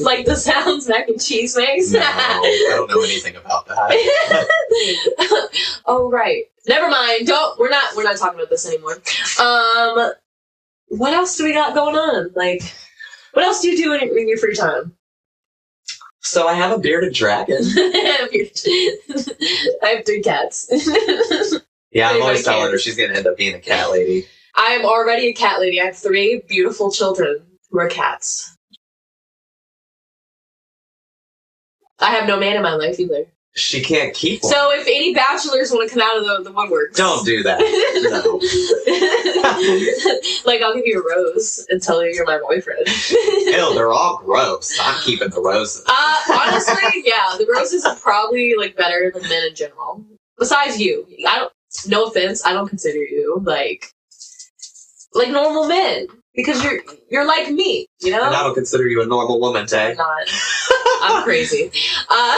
like 0.00 0.24
the 0.24 0.34
sounds 0.36 0.88
mac 0.88 1.08
and 1.08 1.20
cheese 1.20 1.54
makes. 1.56 1.92
no, 1.92 2.00
I 2.00 2.66
don't 2.70 2.90
know 2.90 3.02
anything 3.02 3.36
about 3.36 3.66
that. 3.68 4.48
oh 5.86 6.10
right. 6.10 6.44
Never 6.66 6.88
mind. 6.88 7.26
Don't. 7.26 7.58
We're 7.58 7.68
not. 7.70 7.94
We're 7.96 8.04
not 8.04 8.16
talking 8.16 8.38
about 8.38 8.50
this 8.50 8.66
anymore. 8.66 8.94
Um, 9.40 10.12
what 10.90 11.14
else 11.14 11.36
do 11.36 11.44
we 11.44 11.52
got 11.52 11.74
going 11.74 11.96
on? 11.96 12.30
Like, 12.34 12.62
what 13.32 13.44
else 13.44 13.62
do 13.62 13.70
you 13.70 13.76
do 13.76 13.94
in, 13.94 14.16
in 14.18 14.28
your 14.28 14.38
free 14.38 14.54
time? 14.54 14.94
So 16.20 16.46
I 16.46 16.54
have 16.54 16.72
a 16.72 16.78
bearded 16.78 17.14
dragon. 17.14 17.58
I 17.64 18.28
have 19.82 20.04
three 20.04 20.22
cats. 20.22 20.70
Yeah, 21.92 22.10
I'm 22.10 22.22
always 22.22 22.44
telling 22.44 22.70
her 22.70 22.78
she's 22.78 22.96
gonna 22.96 23.14
end 23.14 23.26
up 23.26 23.36
being 23.36 23.56
a 23.56 23.58
cat 23.58 23.90
lady. 23.90 24.24
I 24.54 24.74
am 24.74 24.84
already 24.84 25.26
a 25.26 25.32
cat 25.32 25.58
lady. 25.58 25.80
I 25.80 25.86
have 25.86 25.96
three 25.96 26.40
beautiful 26.48 26.92
children 26.92 27.44
who 27.68 27.80
are 27.80 27.88
cats. 27.88 28.56
I 31.98 32.12
have 32.12 32.28
no 32.28 32.38
man 32.38 32.54
in 32.54 32.62
my 32.62 32.74
life 32.74 33.00
either. 33.00 33.26
She 33.56 33.82
can't 33.82 34.14
keep 34.14 34.44
one. 34.44 34.52
So 34.52 34.70
if 34.72 34.86
any 34.86 35.12
bachelors 35.12 35.72
want 35.72 35.90
to 35.90 35.98
come 35.98 36.06
out 36.06 36.16
of 36.16 36.24
the, 36.44 36.50
the 36.50 36.56
woodworks, 36.56 36.94
Don't 36.94 37.26
do 37.26 37.42
that. 37.42 37.58
like 40.46 40.62
I'll 40.62 40.74
give 40.74 40.86
you 40.86 41.02
a 41.02 41.16
rose 41.16 41.66
and 41.68 41.82
tell 41.82 42.00
you 42.04 42.12
you're 42.14 42.26
my 42.26 42.38
boyfriend. 42.38 42.86
Ew, 43.10 43.74
they're 43.74 43.90
all 43.90 44.22
gross. 44.24 44.78
I'm 44.80 45.00
keeping 45.04 45.30
the 45.30 45.40
roses. 45.40 45.82
Uh, 45.88 46.16
honestly, 46.32 47.02
yeah, 47.04 47.34
the 47.38 47.46
roses 47.52 47.84
are 47.84 47.96
probably 47.96 48.54
like 48.56 48.76
better 48.76 49.10
than 49.12 49.22
men 49.28 49.48
in 49.48 49.54
general. 49.56 50.04
Besides 50.38 50.80
you, 50.80 51.04
I 51.28 51.38
don't. 51.38 51.52
No 51.86 52.06
offense, 52.06 52.44
I 52.44 52.52
don't 52.52 52.66
consider 52.68 52.98
you 52.98 53.40
like 53.44 53.92
like 55.14 55.30
normal 55.30 55.68
men 55.68 56.08
because 56.34 56.62
you're 56.64 56.80
you're 57.10 57.26
like 57.26 57.48
me, 57.50 57.86
you 58.00 58.10
know. 58.10 58.26
And 58.26 58.34
I 58.34 58.42
don't 58.42 58.54
consider 58.54 58.88
you 58.88 59.02
a 59.02 59.06
normal 59.06 59.40
woman, 59.40 59.66
I'm 59.72 59.96
not. 59.96 60.28
I'm 61.02 61.22
crazy. 61.22 61.70
Uh, 62.08 62.36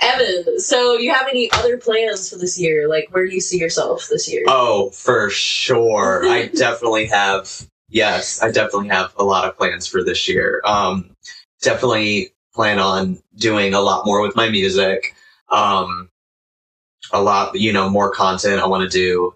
Evan, 0.00 0.58
so 0.58 0.96
you 0.96 1.12
have 1.12 1.28
any 1.28 1.50
other 1.52 1.76
plans 1.76 2.30
for 2.30 2.36
this 2.36 2.58
year? 2.58 2.88
Like, 2.88 3.08
where 3.10 3.26
do 3.26 3.34
you 3.34 3.40
see 3.40 3.58
yourself 3.58 4.08
this 4.08 4.30
year? 4.30 4.44
Oh, 4.48 4.90
for 4.90 5.30
sure. 5.30 6.24
I 6.26 6.46
definitely 6.54 7.06
have. 7.06 7.66
Yes, 7.88 8.40
I 8.40 8.50
definitely 8.50 8.88
have 8.88 9.12
a 9.16 9.24
lot 9.24 9.48
of 9.48 9.56
plans 9.56 9.86
for 9.86 10.04
this 10.04 10.28
year. 10.28 10.62
Um, 10.64 11.10
definitely 11.60 12.32
plan 12.54 12.78
on 12.78 13.18
doing 13.36 13.74
a 13.74 13.80
lot 13.80 14.06
more 14.06 14.22
with 14.22 14.36
my 14.36 14.48
music. 14.48 15.14
Um, 15.48 16.08
a 17.12 17.20
lot, 17.20 17.58
you 17.58 17.72
know, 17.72 17.90
more 17.90 18.10
content. 18.10 18.60
I 18.60 18.66
want 18.66 18.88
to 18.88 18.96
do 18.96 19.34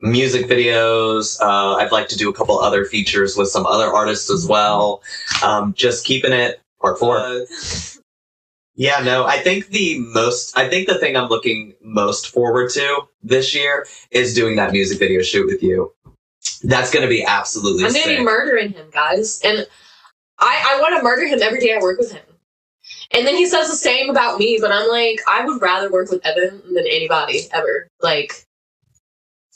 music 0.00 0.46
videos. 0.46 1.40
Uh, 1.40 1.76
I'd 1.76 1.92
like 1.92 2.08
to 2.08 2.16
do 2.16 2.28
a 2.28 2.32
couple 2.32 2.58
other 2.58 2.84
features 2.84 3.36
with 3.36 3.48
some 3.48 3.66
other 3.66 3.86
artists 3.86 4.30
as 4.30 4.46
well. 4.46 5.02
Um, 5.44 5.74
just 5.74 6.04
keeping 6.04 6.32
it 6.32 6.60
part 6.80 6.98
four. 6.98 7.46
Yeah, 8.74 9.00
no, 9.02 9.26
I 9.26 9.38
think 9.38 9.68
the 9.68 9.98
most, 9.98 10.56
I 10.56 10.68
think 10.68 10.88
the 10.88 10.98
thing 10.98 11.16
I'm 11.16 11.28
looking 11.28 11.74
most 11.82 12.28
forward 12.28 12.70
to 12.70 13.02
this 13.22 13.54
year 13.54 13.86
is 14.10 14.34
doing 14.34 14.56
that 14.56 14.72
music 14.72 14.98
video 14.98 15.22
shoot 15.22 15.46
with 15.46 15.62
you. 15.62 15.92
That's 16.62 16.90
going 16.90 17.02
to 17.02 17.08
be 17.08 17.24
absolutely 17.24 17.84
I'm 17.84 17.92
gonna 17.92 18.16
be 18.16 18.22
murdering 18.22 18.72
him, 18.72 18.86
guys, 18.90 19.40
and 19.44 19.66
I 20.38 20.76
I 20.76 20.80
want 20.80 20.96
to 20.96 21.02
murder 21.02 21.26
him 21.26 21.40
every 21.42 21.60
day 21.60 21.74
I 21.74 21.80
work 21.80 21.98
with 21.98 22.12
him. 22.12 22.22
And 23.12 23.26
then 23.26 23.36
he 23.36 23.46
says 23.46 23.68
the 23.68 23.76
same 23.76 24.10
about 24.10 24.38
me, 24.38 24.58
but 24.60 24.72
I'm 24.72 24.88
like, 24.88 25.20
I 25.28 25.44
would 25.44 25.60
rather 25.60 25.90
work 25.90 26.10
with 26.10 26.24
Evan 26.24 26.62
than 26.74 26.86
anybody 26.86 27.42
ever. 27.52 27.88
Like, 28.00 28.46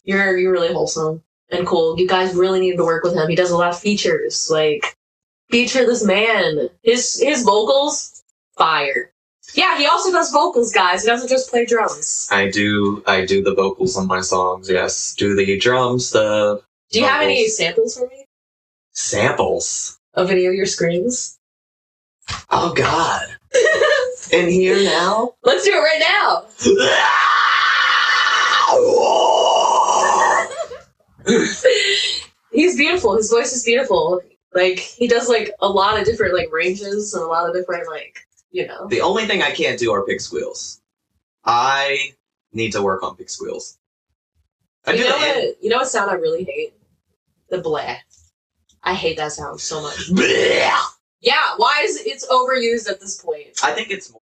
you're 0.05 0.37
you're 0.37 0.53
really 0.53 0.73
wholesome 0.73 1.23
and 1.51 1.67
cool. 1.67 1.99
You 1.99 2.07
guys 2.07 2.35
really 2.35 2.61
need 2.61 2.77
to 2.77 2.85
work 2.85 3.03
with 3.03 3.15
him. 3.15 3.29
He 3.29 3.35
does 3.35 3.51
a 3.51 3.57
lot 3.57 3.71
of 3.71 3.79
features. 3.79 4.49
Like, 4.51 4.97
feature 5.51 5.87
this 5.87 6.05
man. 6.05 6.69
His 6.83 7.21
his 7.21 7.43
vocals, 7.43 8.16
fire. 8.57 9.13
Yeah, 9.55 9.79
he 9.79 9.87
also 9.87 10.11
does 10.11 10.31
vocals, 10.33 10.73
guys. 10.73 11.03
He 11.03 11.09
doesn't 11.09 11.29
just 11.29 11.51
play 11.51 11.65
drums. 11.65 12.29
I 12.33 12.51
do, 12.51 13.03
I 13.07 13.25
do 13.25 13.43
the 13.43 13.55
vocals 13.55 13.97
on 13.97 14.07
my 14.09 14.21
songs. 14.21 14.69
Yes, 14.69 15.15
do 15.15 15.37
the 15.37 15.59
drums, 15.59 16.11
the 16.11 16.63
Do 16.91 16.99
you 17.01 17.07
have 17.07 17.23
any 17.23 17.47
samples 17.49 17.97
for 17.97 18.09
me? 18.09 18.25
samples. 18.93 19.99
A 20.15 20.25
video 20.25 20.51
of 20.51 20.57
your 20.57 20.67
screams? 20.67 21.39
Oh 22.51 22.73
God! 22.75 23.27
In 24.33 24.49
here 24.49 24.83
now. 24.83 25.35
Let's 25.45 25.65
do 25.65 25.73
it 25.73 25.79
right 25.79 26.01
now. 26.01 26.47
He's 32.53 32.77
beautiful. 32.77 33.17
His 33.17 33.31
voice 33.31 33.53
is 33.53 33.65
beautiful. 33.65 34.21
Like 34.55 34.79
he 34.79 35.07
does 35.07 35.29
like 35.29 35.51
a 35.61 35.69
lot 35.69 35.99
of 35.99 36.07
different 36.07 36.35
like 36.35 36.51
ranges 36.51 37.13
and 37.15 37.23
a 37.23 37.27
lot 37.27 37.49
of 37.49 37.55
different 37.55 37.87
like 37.89 38.26
you 38.57 38.67
know. 38.67 38.89
the 38.89 39.03
only 39.03 39.27
thing 39.27 39.43
I 39.43 39.51
can't 39.51 39.79
do 39.79 39.93
are 39.93 40.05
pig 40.07 40.21
squeals. 40.21 40.81
I 41.45 42.13
need 42.53 42.73
to 42.73 42.83
work 42.83 43.03
on 43.03 43.15
pig 43.15 43.29
squeals. 43.29 43.79
I 44.87 44.93
You 44.93 45.03
do 45.03 45.09
know 45.11 45.17
what? 45.17 45.63
You 45.63 45.69
know 45.69 45.77
what 45.77 45.89
sound 45.89 46.11
I 46.11 46.15
really 46.15 46.45
hate? 46.45 46.73
The 47.51 47.59
bleh. 47.59 47.99
I 48.83 48.95
hate 48.95 49.19
that 49.19 49.33
sound 49.33 49.61
so 49.61 49.83
much. 49.83 50.11
Bleh. 50.11 50.71
Yeah, 51.21 51.43
why 51.59 51.81
is 51.83 52.01
it, 52.01 52.07
it's 52.07 52.27
overused 52.27 52.89
at 52.89 53.01
this 53.01 53.21
point 53.21 53.49
I 53.63 53.73
think 53.73 53.91
it's 53.91 54.11
more 54.11 54.21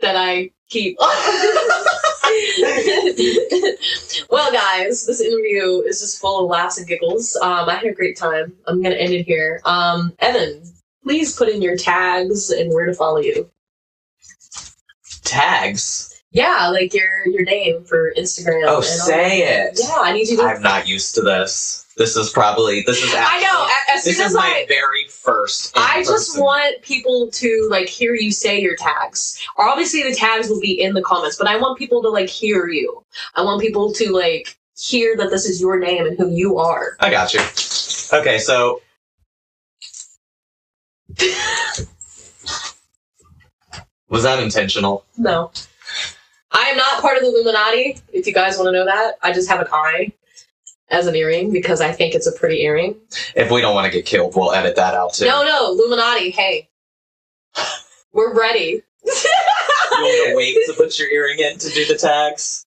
that 0.00 0.16
I 0.16 0.50
keep? 0.68 0.96
well, 4.30 4.52
guys, 4.52 5.06
this 5.06 5.20
interview 5.20 5.80
is 5.80 6.00
just 6.00 6.20
full 6.20 6.44
of 6.44 6.50
laughs 6.50 6.78
and 6.78 6.86
giggles. 6.86 7.36
Um, 7.42 7.68
I 7.68 7.74
had 7.74 7.84
a 7.84 7.92
great 7.92 8.16
time. 8.16 8.52
I'm 8.66 8.80
gonna 8.80 8.94
end 8.94 9.12
it 9.12 9.24
here. 9.24 9.60
Um, 9.64 10.12
Evan, 10.20 10.62
please 11.02 11.36
put 11.36 11.48
in 11.48 11.62
your 11.62 11.76
tags 11.76 12.50
and 12.50 12.72
where 12.72 12.86
to 12.86 12.94
follow 12.94 13.18
you. 13.18 13.50
tags. 15.24 16.06
Yeah, 16.32 16.68
like 16.68 16.94
your 16.94 17.26
your 17.26 17.42
name 17.42 17.84
for 17.84 18.12
Instagram. 18.16 18.62
Oh, 18.66 18.80
say 18.82 19.40
that. 19.44 19.72
it. 19.72 19.80
Yeah, 19.82 19.96
I 19.98 20.12
need 20.12 20.28
you 20.28 20.36
to. 20.36 20.44
I'm 20.44 20.62
not 20.62 20.86
used 20.86 21.16
to 21.16 21.22
this. 21.22 21.86
This 21.96 22.14
is 22.16 22.30
probably 22.30 22.82
this 22.86 23.02
is. 23.02 23.10
I 23.16 23.40
know. 23.40 23.66
As 23.92 24.04
This 24.04 24.16
soon 24.16 24.26
is 24.26 24.30
as 24.32 24.36
my 24.36 24.62
I, 24.62 24.66
very 24.68 25.06
first. 25.08 25.72
I 25.76 26.04
just 26.04 26.38
want 26.40 26.80
people 26.82 27.28
to 27.32 27.68
like 27.68 27.88
hear 27.88 28.14
you 28.14 28.30
say 28.30 28.60
your 28.60 28.76
tags. 28.76 29.44
Obviously 29.58 30.04
the 30.04 30.14
tags 30.14 30.48
will 30.48 30.60
be 30.60 30.80
in 30.80 30.94
the 30.94 31.02
comments, 31.02 31.36
but 31.36 31.48
I 31.48 31.56
want 31.56 31.76
people 31.78 32.00
to 32.02 32.08
like 32.08 32.28
hear 32.28 32.68
you. 32.68 33.04
I 33.34 33.42
want 33.42 33.60
people 33.60 33.92
to 33.94 34.12
like 34.12 34.56
hear 34.78 35.16
that 35.16 35.30
this 35.30 35.46
is 35.46 35.60
your 35.60 35.80
name 35.80 36.06
and 36.06 36.16
who 36.16 36.30
you 36.30 36.58
are. 36.58 36.96
I 37.00 37.10
got 37.10 37.34
you. 37.34 37.40
Okay, 38.16 38.38
so 38.38 38.80
was 44.08 44.22
that 44.22 44.42
intentional? 44.42 45.04
No. 45.16 45.50
I 46.52 46.62
am 46.70 46.76
not 46.76 47.00
part 47.00 47.16
of 47.16 47.22
the 47.22 47.28
Illuminati, 47.28 47.98
if 48.12 48.26
you 48.26 48.32
guys 48.32 48.56
want 48.56 48.68
to 48.68 48.72
know 48.72 48.84
that. 48.84 49.18
I 49.22 49.32
just 49.32 49.48
have 49.48 49.60
an 49.60 49.68
eye 49.72 50.12
as 50.88 51.06
an 51.06 51.14
earring 51.14 51.52
because 51.52 51.80
I 51.80 51.92
think 51.92 52.14
it's 52.14 52.26
a 52.26 52.32
pretty 52.32 52.62
earring. 52.62 52.96
If 53.36 53.50
we 53.50 53.60
don't 53.60 53.74
want 53.74 53.86
to 53.86 53.92
get 53.92 54.04
killed, 54.06 54.34
we'll 54.34 54.52
edit 54.52 54.74
that 54.76 54.94
out 54.94 55.14
too. 55.14 55.26
No, 55.26 55.44
no, 55.44 55.70
Illuminati, 55.70 56.30
hey. 56.30 56.68
We're 58.12 58.36
ready. 58.38 58.82
You 59.92 60.06
want 60.06 60.30
to 60.30 60.36
wait 60.36 60.56
to 60.66 60.72
put 60.74 60.98
your 60.98 61.10
earring 61.10 61.40
in 61.40 61.58
to 61.58 61.68
do 61.68 61.84
the 61.84 61.96
tags? 61.96 62.64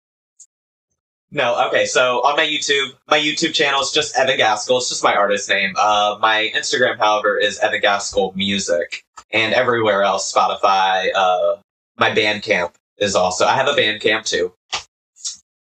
No, 1.36 1.68
okay. 1.68 1.84
So 1.84 2.20
on 2.22 2.34
my 2.34 2.46
YouTube, 2.46 2.94
my 3.08 3.18
YouTube 3.18 3.52
channel 3.52 3.82
is 3.82 3.92
just 3.92 4.16
Evan 4.16 4.38
Gaskill. 4.38 4.78
It's 4.78 4.88
just 4.88 5.04
my 5.04 5.14
artist 5.14 5.50
name. 5.50 5.74
Uh, 5.76 6.16
my 6.18 6.50
Instagram, 6.56 6.96
however, 6.96 7.36
is 7.36 7.58
Evan 7.58 7.82
Gaskill 7.82 8.34
Music, 8.34 9.04
and 9.32 9.52
everywhere 9.52 10.02
else, 10.02 10.32
Spotify. 10.32 11.10
Uh, 11.14 11.56
my 11.98 12.08
Bandcamp 12.08 12.72
is 12.96 13.14
also. 13.14 13.44
I 13.44 13.54
have 13.54 13.68
a 13.68 13.72
Bandcamp 13.72 14.24
too. 14.24 14.54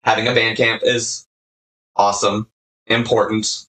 Having 0.04 0.28
a 0.28 0.32
Bandcamp 0.32 0.82
is 0.84 1.26
awesome, 1.96 2.48
important. 2.86 3.66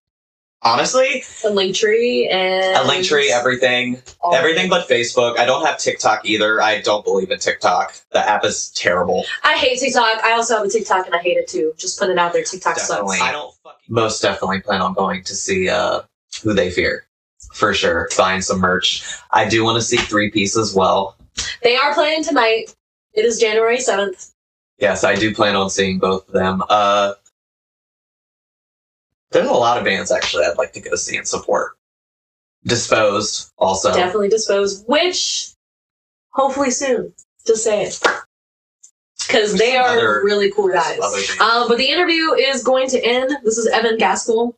Honestly, 0.63 1.23
A 1.45 1.51
link 1.51 1.77
tree 1.77 2.29
and 2.29 2.77
a 2.77 2.87
link 2.89 3.05
tree, 3.07 3.31
everything, 3.31 4.03
everything 4.35 4.69
but 4.69 4.89
Facebook. 4.89 5.39
I 5.39 5.45
don't 5.47 5.65
have 5.65 5.79
TikTok 5.79 6.25
either. 6.25 6.61
I 6.61 6.81
don't 6.81 7.05
believe 7.05 7.31
in 7.31 7.39
TikTok. 7.39 7.95
The 8.11 8.19
app 8.29 8.45
is 8.45 8.71
terrible. 8.71 9.25
I 9.45 9.55
hate 9.55 9.79
TikTok. 9.79 10.25
I 10.25 10.33
also 10.33 10.57
have 10.57 10.67
a 10.67 10.69
TikTok 10.69 11.07
and 11.07 11.15
I 11.15 11.19
hate 11.19 11.37
it 11.37 11.47
too. 11.47 11.75
Just 11.77 11.97
put 11.99 12.11
it 12.11 12.19
out 12.19 12.33
there. 12.33 12.43
TikTok 12.43 12.77
Definitely. 12.77 13.19
sucks. 13.19 13.29
I 13.29 13.33
don't 13.33 13.55
fucking 13.63 13.85
most 13.89 14.21
definitely 14.21 14.61
plan 14.61 14.83
on 14.83 14.95
going 14.95 15.23
to 15.25 15.35
see 15.37 15.69
uh 15.69 16.01
who 16.43 16.53
they 16.55 16.71
fear. 16.73 17.07
For 17.55 17.73
sure. 17.73 18.09
Buying 18.19 18.43
some 18.43 18.59
merch. 18.59 19.05
I 19.31 19.49
do 19.49 19.63
want 19.63 19.77
to 19.77 19.83
see 19.83 19.97
three 19.97 20.29
piece 20.31 20.57
as 20.57 20.75
well. 20.75 21.17
They 21.63 21.77
are 21.77 21.95
playing 21.95 22.25
tonight. 22.25 22.75
It 23.15 23.25
is 23.25 23.39
January 23.39 23.79
seventh. 23.81 24.33
Yes, 24.79 25.05
I 25.05 25.15
do 25.15 25.33
plan 25.35 25.55
on 25.55 25.71
seeing 25.71 26.01
both 26.01 26.27
of 26.27 26.35
them. 26.35 26.65
Uh 26.69 27.15
there's 29.31 29.49
a 29.49 29.53
lot 29.53 29.79
of 29.79 29.85
bands 29.85 30.11
actually 30.11 30.45
I'd 30.45 30.57
like 30.59 30.73
to 30.73 30.81
go 30.81 30.95
see 30.95 31.17
and 31.17 31.27
support. 31.27 31.73
Disposed 32.65 33.51
also. 33.59 33.93
Definitely 33.95 34.29
dispose. 34.31 34.85
Which 34.87 35.51
hopefully 36.33 36.71
soon. 36.71 37.13
Just 37.47 37.65
say 37.65 37.85
it. 37.85 38.01
Because 39.27 39.55
they 39.59 39.77
are 39.77 39.89
other- 39.97 40.23
really 40.25 40.51
cool 40.53 40.69
guys. 40.69 40.97
some 40.97 41.05
other 41.05 41.17
bands. 41.17 41.41
Um, 41.41 41.69
but 41.69 41.79
the 41.79 41.89
interview 41.89 42.33
is 42.33 42.63
going 42.65 42.89
to 42.91 43.05
end. 43.05 43.31
This 43.45 43.59
is 43.59 43.67
Evan 43.69 43.97
Gaskill. 43.99 44.55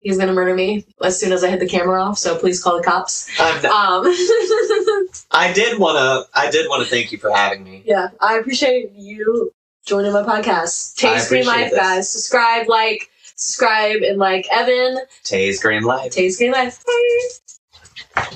He's 0.00 0.16
gonna 0.18 0.32
murder 0.32 0.54
me 0.54 0.86
as 1.02 1.20
soon 1.20 1.30
as 1.32 1.44
I 1.44 1.50
hit 1.50 1.60
the 1.60 1.68
camera 1.68 2.02
off. 2.02 2.16
So 2.18 2.36
please 2.38 2.62
call 2.62 2.78
the 2.78 2.82
cops. 2.82 3.28
Um, 3.38 3.54
I 5.30 5.52
did 5.54 5.78
wanna 5.78 6.24
I 6.34 6.50
did 6.50 6.68
wanna 6.70 6.86
thank 6.86 7.12
you 7.12 7.18
for 7.18 7.30
having 7.30 7.62
me. 7.64 7.82
yeah, 7.84 8.08
I 8.20 8.38
appreciate 8.38 8.92
you 8.94 9.52
joining 9.84 10.12
my 10.12 10.22
podcast. 10.22 10.96
Taste 10.96 11.26
appreciate 11.26 11.46
Life, 11.46 11.70
this. 11.70 11.78
guys. 11.78 12.12
Subscribe, 12.12 12.66
like, 12.68 13.10
subscribe, 13.40 14.02
and 14.02 14.18
like 14.18 14.46
Evan. 14.52 15.00
Tay's 15.24 15.60
Green 15.60 15.82
Life. 15.82 16.12
Tay's 16.12 16.36
Green 16.36 16.52
Life. 16.52 16.84
Bye. 16.84 18.26